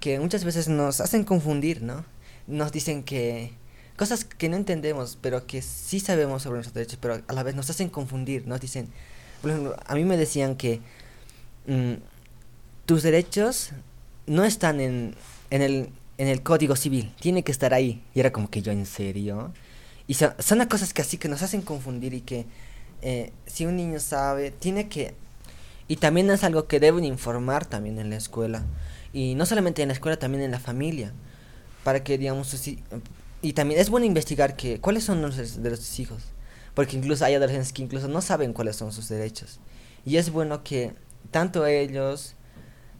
que 0.00 0.18
muchas 0.20 0.44
veces 0.44 0.68
nos 0.68 1.00
hacen 1.00 1.24
confundir, 1.24 1.82
¿no? 1.82 2.04
Nos 2.46 2.72
dicen 2.72 3.02
que 3.02 3.52
cosas 3.96 4.24
que 4.24 4.48
no 4.48 4.56
entendemos, 4.56 5.18
pero 5.20 5.46
que 5.46 5.62
sí 5.62 6.00
sabemos 6.00 6.42
sobre 6.42 6.56
nuestros 6.56 6.74
derechos, 6.74 6.98
pero 7.00 7.22
a 7.26 7.32
la 7.32 7.42
vez 7.42 7.54
nos 7.54 7.70
hacen 7.70 7.88
confundir, 7.88 8.46
nos 8.46 8.60
dicen, 8.60 8.88
a 9.86 9.94
mí 9.94 10.04
me 10.04 10.16
decían 10.16 10.56
que 10.56 10.80
mm, 11.66 11.94
tus 12.86 13.02
derechos 13.02 13.70
no 14.26 14.44
están 14.44 14.80
en, 14.80 15.14
en, 15.50 15.62
el, 15.62 15.88
en 16.18 16.28
el 16.28 16.42
código 16.42 16.76
civil, 16.76 17.14
tiene 17.20 17.42
que 17.42 17.52
estar 17.52 17.74
ahí. 17.74 18.02
Y 18.14 18.20
era 18.20 18.32
como 18.32 18.50
que 18.50 18.62
yo, 18.62 18.72
¿en 18.72 18.86
serio? 18.86 19.52
Y 20.06 20.14
son, 20.14 20.34
son 20.38 20.64
cosas 20.66 20.92
que 20.92 21.02
así 21.02 21.16
que 21.16 21.28
nos 21.28 21.42
hacen 21.42 21.62
confundir 21.62 22.14
y 22.14 22.20
que 22.22 22.46
eh, 23.02 23.32
si 23.46 23.66
un 23.66 23.76
niño 23.76 23.98
sabe, 24.00 24.50
tiene 24.50 24.88
que 24.88 25.14
y 25.88 25.96
también 25.96 26.30
es 26.30 26.44
algo 26.44 26.66
que 26.66 26.80
deben 26.80 27.04
informar 27.04 27.66
también 27.66 27.98
en 27.98 28.10
la 28.10 28.16
escuela. 28.16 28.64
Y 29.12 29.34
no 29.34 29.46
solamente 29.46 29.82
en 29.82 29.88
la 29.88 29.94
escuela, 29.94 30.18
también 30.18 30.42
en 30.42 30.50
la 30.50 30.60
familia. 30.60 31.12
Para 31.84 32.02
que, 32.02 32.16
digamos, 32.16 32.54
y 33.42 33.52
también 33.52 33.80
es 33.80 33.90
bueno 33.90 34.06
investigar 34.06 34.56
que 34.56 34.80
cuáles 34.80 35.04
son 35.04 35.20
los 35.20 35.62
de 35.62 35.70
los 35.70 35.98
hijos. 35.98 36.22
Porque 36.74 36.96
incluso 36.96 37.24
hay 37.24 37.34
adolescentes 37.34 37.72
que 37.72 37.82
incluso 37.82 38.08
no 38.08 38.22
saben 38.22 38.52
cuáles 38.52 38.76
son 38.76 38.92
sus 38.92 39.08
derechos. 39.08 39.60
Y 40.06 40.16
es 40.16 40.30
bueno 40.30 40.62
que 40.62 40.92
tanto 41.30 41.66
ellos 41.66 42.34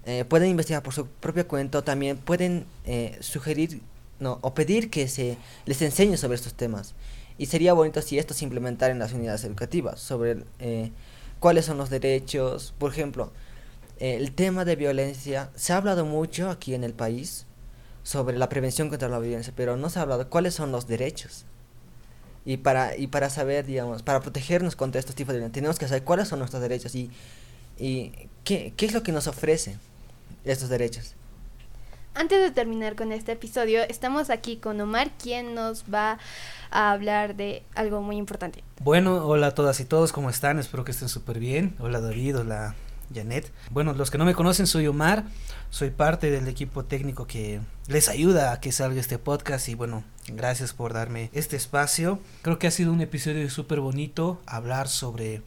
eh, 0.04 0.24
pueden 0.24 0.50
investigar 0.50 0.82
por 0.82 0.92
su 0.92 1.06
propio 1.06 1.46
cuento, 1.46 1.84
también 1.84 2.18
pueden 2.18 2.66
eh, 2.84 3.16
sugerir 3.20 3.80
o 4.20 4.54
pedir 4.54 4.90
que 4.90 5.08
se 5.08 5.36
les 5.64 5.82
enseñe 5.82 6.16
sobre 6.16 6.36
estos 6.36 6.54
temas. 6.54 6.94
Y 7.38 7.46
sería 7.46 7.72
bonito 7.72 8.02
si 8.02 8.18
esto 8.18 8.34
se 8.34 8.44
implementara 8.44 8.92
en 8.92 8.98
las 8.98 9.12
unidades 9.12 9.44
educativas, 9.44 10.00
sobre 10.00 10.44
eh, 10.58 10.90
cuáles 11.42 11.64
son 11.64 11.76
los 11.76 11.90
derechos. 11.90 12.72
Por 12.78 12.92
ejemplo, 12.92 13.32
el 13.98 14.32
tema 14.32 14.64
de 14.64 14.76
violencia, 14.76 15.50
se 15.56 15.72
ha 15.72 15.76
hablado 15.76 16.06
mucho 16.06 16.48
aquí 16.48 16.72
en 16.72 16.84
el 16.84 16.94
país 16.94 17.46
sobre 18.04 18.38
la 18.38 18.48
prevención 18.48 18.88
contra 18.88 19.08
la 19.08 19.18
violencia, 19.18 19.52
pero 19.54 19.76
no 19.76 19.90
se 19.90 19.98
ha 19.98 20.02
hablado 20.02 20.30
cuáles 20.30 20.54
son 20.54 20.70
los 20.70 20.86
derechos. 20.86 21.44
Y 22.44 22.58
para, 22.58 22.96
y 22.96 23.08
para 23.08 23.28
saber, 23.28 23.66
digamos, 23.66 24.04
para 24.04 24.20
protegernos 24.20 24.76
contra 24.76 25.00
estos 25.00 25.16
tipos 25.16 25.32
de 25.32 25.40
violencia, 25.40 25.54
tenemos 25.54 25.80
que 25.80 25.88
saber 25.88 26.04
cuáles 26.04 26.28
son 26.28 26.38
nuestros 26.38 26.62
derechos 26.62 26.94
y, 26.94 27.10
y 27.76 28.12
qué, 28.44 28.72
qué 28.76 28.86
es 28.86 28.94
lo 28.94 29.02
que 29.02 29.10
nos 29.10 29.26
ofrecen 29.26 29.80
estos 30.44 30.68
derechos. 30.68 31.14
Antes 32.14 32.42
de 32.42 32.50
terminar 32.50 32.94
con 32.94 33.10
este 33.10 33.32
episodio, 33.32 33.82
estamos 33.88 34.28
aquí 34.28 34.58
con 34.58 34.78
Omar, 34.82 35.10
quien 35.16 35.54
nos 35.54 35.84
va 35.84 36.18
a 36.70 36.92
hablar 36.92 37.36
de 37.36 37.62
algo 37.74 38.02
muy 38.02 38.16
importante. 38.16 38.62
Bueno, 38.80 39.26
hola 39.26 39.46
a 39.48 39.54
todas 39.54 39.80
y 39.80 39.86
todos, 39.86 40.12
¿cómo 40.12 40.28
están? 40.28 40.58
Espero 40.58 40.84
que 40.84 40.90
estén 40.90 41.08
súper 41.08 41.38
bien. 41.38 41.74
Hola 41.78 42.02
David, 42.02 42.40
hola 42.40 42.74
Janet. 43.14 43.50
Bueno, 43.70 43.94
los 43.94 44.10
que 44.10 44.18
no 44.18 44.26
me 44.26 44.34
conocen, 44.34 44.66
soy 44.66 44.86
Omar, 44.88 45.24
soy 45.70 45.88
parte 45.88 46.30
del 46.30 46.48
equipo 46.48 46.84
técnico 46.84 47.26
que 47.26 47.60
les 47.86 48.10
ayuda 48.10 48.52
a 48.52 48.60
que 48.60 48.72
salga 48.72 49.00
este 49.00 49.18
podcast 49.18 49.70
y 49.70 49.74
bueno, 49.74 50.04
gracias 50.26 50.74
por 50.74 50.92
darme 50.92 51.30
este 51.32 51.56
espacio. 51.56 52.18
Creo 52.42 52.58
que 52.58 52.66
ha 52.66 52.72
sido 52.72 52.92
un 52.92 53.00
episodio 53.00 53.48
súper 53.48 53.80
bonito 53.80 54.38
hablar 54.44 54.88
sobre 54.88 55.40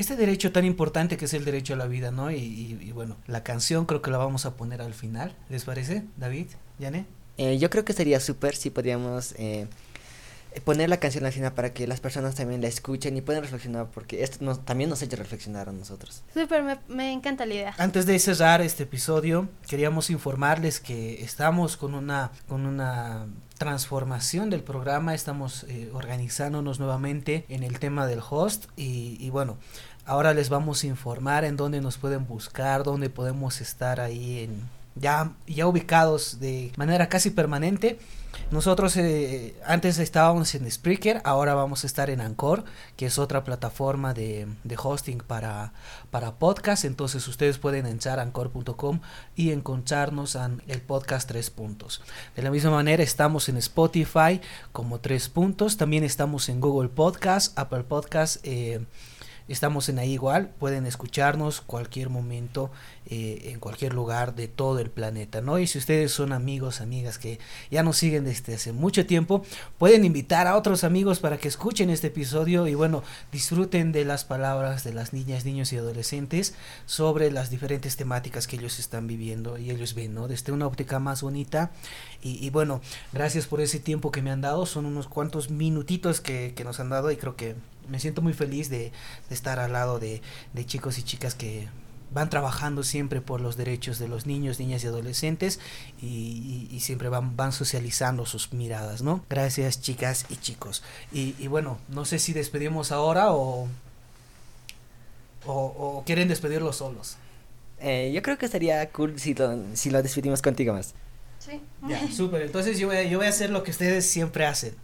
este 0.00 0.16
derecho 0.16 0.52
tan 0.52 0.64
importante 0.64 1.16
que 1.16 1.26
es 1.26 1.34
el 1.34 1.44
derecho 1.44 1.74
a 1.74 1.76
la 1.76 1.86
vida, 1.86 2.10
¿no? 2.10 2.30
Y, 2.30 2.92
bueno, 2.94 3.16
la 3.26 3.42
canción 3.42 3.86
creo 3.86 4.02
que 4.02 4.10
la 4.10 4.18
vamos 4.18 4.46
a 4.46 4.56
poner 4.56 4.82
al 4.82 4.94
final, 4.94 5.34
¿les 5.48 5.64
parece, 5.64 6.04
David, 6.16 6.46
Yane? 6.78 7.06
Eh, 7.36 7.58
yo 7.58 7.70
creo 7.70 7.84
que 7.84 7.92
sería 7.92 8.20
súper 8.20 8.54
si 8.54 8.70
podríamos 8.70 9.34
eh, 9.38 9.66
poner 10.64 10.88
la 10.88 10.98
canción 10.98 11.24
al 11.24 11.32
final 11.32 11.52
para 11.52 11.72
que 11.72 11.86
las 11.86 12.00
personas 12.00 12.34
también 12.34 12.60
la 12.60 12.68
escuchen 12.68 13.16
y 13.16 13.20
puedan 13.20 13.42
reflexionar, 13.42 13.88
porque 13.92 14.22
esto 14.22 14.44
nos, 14.44 14.64
también 14.64 14.90
nos 14.90 15.00
ha 15.00 15.04
hecho 15.04 15.16
reflexionar 15.16 15.68
a 15.68 15.72
nosotros. 15.72 16.22
Súper, 16.34 16.62
me, 16.62 16.78
me, 16.88 17.12
encanta 17.12 17.46
la 17.46 17.54
idea. 17.54 17.74
Antes 17.78 18.06
de 18.06 18.18
cerrar 18.18 18.60
este 18.60 18.82
episodio, 18.82 19.48
queríamos 19.68 20.10
informarles 20.10 20.80
que 20.80 21.22
estamos 21.22 21.76
con 21.76 21.94
una, 21.94 22.32
con 22.48 22.66
una 22.66 23.26
transformación 23.60 24.48
del 24.48 24.62
programa, 24.62 25.14
estamos 25.14 25.64
eh, 25.68 25.90
organizándonos 25.92 26.80
nuevamente 26.80 27.44
en 27.48 27.62
el 27.62 27.78
tema 27.78 28.06
del 28.06 28.20
host 28.28 28.64
y, 28.74 29.18
y 29.20 29.28
bueno, 29.28 29.58
Ahora 30.06 30.34
les 30.34 30.48
vamos 30.48 30.82
a 30.82 30.86
informar 30.86 31.44
en 31.44 31.56
dónde 31.56 31.80
nos 31.80 31.98
pueden 31.98 32.26
buscar, 32.26 32.82
dónde 32.82 33.10
podemos 33.10 33.60
estar 33.60 34.00
ahí 34.00 34.40
en, 34.40 34.68
ya, 34.94 35.32
ya 35.46 35.66
ubicados 35.66 36.40
de 36.40 36.72
manera 36.76 37.08
casi 37.08 37.30
permanente. 37.30 37.98
Nosotros 38.50 38.96
eh, 38.96 39.54
antes 39.64 39.98
estábamos 39.98 40.54
en 40.54 40.68
Spreaker, 40.68 41.20
ahora 41.24 41.54
vamos 41.54 41.84
a 41.84 41.86
estar 41.86 42.10
en 42.10 42.20
Anchor, 42.20 42.64
que 42.96 43.06
es 43.06 43.18
otra 43.18 43.44
plataforma 43.44 44.12
de, 44.12 44.48
hosting 44.76 45.18
para, 45.18 45.72
para. 46.10 46.34
Entonces 46.82 47.28
ustedes 47.28 47.58
pueden 47.58 47.86
entrar 47.86 48.18
a 48.18 48.22
anchor.com 48.22 49.00
y 49.36 49.52
encontrarnos 49.52 50.34
en 50.34 50.62
el 50.66 50.80
podcast 50.80 51.28
Tres 51.28 51.50
Puntos. 51.50 52.02
De 52.34 52.42
la 52.42 52.50
misma 52.50 52.70
manera 52.70 53.02
estamos 53.02 53.48
en 53.48 53.56
Spotify 53.58 54.40
como 54.72 54.98
Tres 54.98 55.28
Puntos. 55.28 55.76
También 55.76 56.02
estamos 56.02 56.48
en 56.48 56.60
Google 56.60 56.88
Podcast, 56.88 57.56
Apple 57.56 57.84
Podcast. 57.84 58.38
Eh, 58.42 58.84
Estamos 59.50 59.88
en 59.88 59.98
ahí 59.98 60.12
igual, 60.12 60.50
pueden 60.60 60.86
escucharnos 60.86 61.60
cualquier 61.60 62.08
momento, 62.08 62.70
eh, 63.06 63.50
en 63.50 63.58
cualquier 63.58 63.92
lugar 63.92 64.36
de 64.36 64.46
todo 64.46 64.78
el 64.78 64.90
planeta, 64.90 65.40
¿no? 65.40 65.58
Y 65.58 65.66
si 65.66 65.78
ustedes 65.78 66.12
son 66.12 66.32
amigos, 66.32 66.80
amigas 66.80 67.18
que 67.18 67.40
ya 67.68 67.82
nos 67.82 67.96
siguen 67.96 68.22
desde 68.22 68.54
hace 68.54 68.72
mucho 68.72 69.06
tiempo, 69.06 69.44
pueden 69.76 70.04
invitar 70.04 70.46
a 70.46 70.56
otros 70.56 70.84
amigos 70.84 71.18
para 71.18 71.38
que 71.38 71.48
escuchen 71.48 71.90
este 71.90 72.06
episodio 72.06 72.68
y 72.68 72.76
bueno, 72.76 73.02
disfruten 73.32 73.90
de 73.90 74.04
las 74.04 74.24
palabras 74.24 74.84
de 74.84 74.94
las 74.94 75.12
niñas, 75.12 75.44
niños 75.44 75.72
y 75.72 75.78
adolescentes 75.78 76.54
sobre 76.86 77.32
las 77.32 77.50
diferentes 77.50 77.96
temáticas 77.96 78.46
que 78.46 78.54
ellos 78.54 78.78
están 78.78 79.08
viviendo 79.08 79.58
y 79.58 79.72
ellos 79.72 79.94
ven, 79.94 80.14
¿no? 80.14 80.28
Desde 80.28 80.52
una 80.52 80.68
óptica 80.68 81.00
más 81.00 81.22
bonita. 81.22 81.72
Y, 82.22 82.50
bueno, 82.50 82.82
gracias 83.12 83.46
por 83.46 83.60
ese 83.60 83.80
tiempo 83.80 84.12
que 84.12 84.22
me 84.22 84.30
han 84.30 84.42
dado, 84.42 84.64
son 84.64 84.86
unos 84.86 85.08
cuantos 85.08 85.50
minutitos 85.50 86.20
que, 86.20 86.52
que 86.54 86.62
nos 86.62 86.78
han 86.78 86.90
dado 86.90 87.10
y 87.10 87.16
creo 87.16 87.34
que 87.34 87.56
me 87.90 88.00
siento 88.00 88.22
muy 88.22 88.32
feliz 88.32 88.70
de, 88.70 88.92
estar 89.30 89.58
al 89.58 89.72
lado 89.72 89.98
de, 89.98 90.22
chicos 90.64 90.98
y 90.98 91.02
chicas 91.02 91.34
que 91.34 91.68
van 92.12 92.28
trabajando 92.28 92.82
siempre 92.82 93.20
por 93.20 93.40
los 93.40 93.56
derechos 93.56 93.98
de 93.98 94.08
los 94.08 94.26
niños, 94.26 94.58
niñas 94.58 94.82
y 94.82 94.88
adolescentes 94.88 95.60
y, 96.02 96.78
siempre 96.80 97.08
van, 97.08 97.36
van 97.36 97.52
socializando 97.52 98.26
sus 98.26 98.52
miradas, 98.52 99.02
¿no? 99.02 99.24
Gracias 99.28 99.80
chicas 99.80 100.26
y 100.28 100.36
chicos. 100.36 100.82
Y, 101.12 101.46
bueno, 101.48 101.78
no 101.88 102.04
sé 102.04 102.18
si 102.18 102.32
despedimos 102.32 102.92
ahora 102.92 103.32
o, 103.32 103.68
o, 105.46 106.02
quieren 106.06 106.28
despedirlos 106.28 106.76
solos. 106.76 107.16
Eh, 107.78 108.10
yo 108.14 108.22
creo 108.22 108.36
que 108.36 108.48
sería 108.48 108.86
cool 108.90 109.18
si 109.18 109.34
lo, 109.34 109.58
si 109.74 109.90
lo 109.90 110.02
despedimos 110.02 110.42
contigo 110.42 110.74
más. 110.74 110.94
Sí. 111.38 111.60
Ya, 111.88 112.10
súper. 112.12 112.42
Entonces 112.42 112.78
yo 112.78 112.88
voy, 112.88 113.08
yo 113.08 113.18
voy 113.18 113.26
a 113.26 113.30
hacer 113.30 113.48
lo 113.48 113.62
que 113.62 113.70
ustedes 113.70 114.04
siempre 114.04 114.44
hacen. 114.44 114.74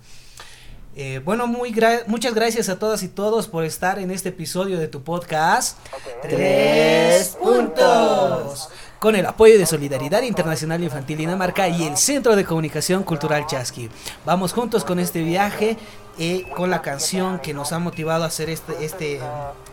Eh, 0.99 1.21
bueno, 1.23 1.47
muy 1.47 1.79
muchas 2.07 2.33
gracias 2.33 2.71
a 2.71 2.79
todas 2.79 3.03
y 3.03 3.09
todos 3.09 3.49
por 3.49 3.65
estar 3.65 3.99
en 3.99 4.11
este 4.11 4.31
episodio 4.31 4.79
de 4.79 4.89
tu 4.89 5.03
podcast. 5.03 5.77
Tres 6.23 7.37
puntos. 7.39 8.71
Con 8.99 9.15
el 9.15 9.27
apoyo 9.27 9.59
de 9.59 9.67
Solidaridad 9.67 10.23
Internacional 10.23 10.83
Infantil 10.83 11.19
Dinamarca 11.19 11.69
y 11.69 11.87
el 11.87 11.99
Centro 11.99 12.35
de 12.35 12.47
Comunicación 12.47 13.03
Cultural 13.03 13.47
Chasqui. 13.47 13.91
Vamos 14.25 14.55
juntos 14.55 14.85
con 14.85 14.99
este 14.99 15.21
viaje 15.21 15.77
y 16.17 16.45
con 16.45 16.71
la 16.71 16.81
canción 16.81 17.41
que 17.41 17.53
nos 17.53 17.73
ha 17.73 17.79
motivado 17.79 18.25
a 18.25 18.29
hacer 18.29 18.49
este, 18.49 18.83
este, 18.83 19.21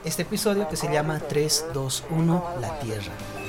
este 0.03 0.23
episodio 0.23 0.67
que 0.67 0.75
se 0.75 0.91
llama 0.91 1.21
3, 1.25 1.67
2, 1.73 2.03
1, 2.09 2.45
La 2.59 2.79
Tierra. 2.79 3.42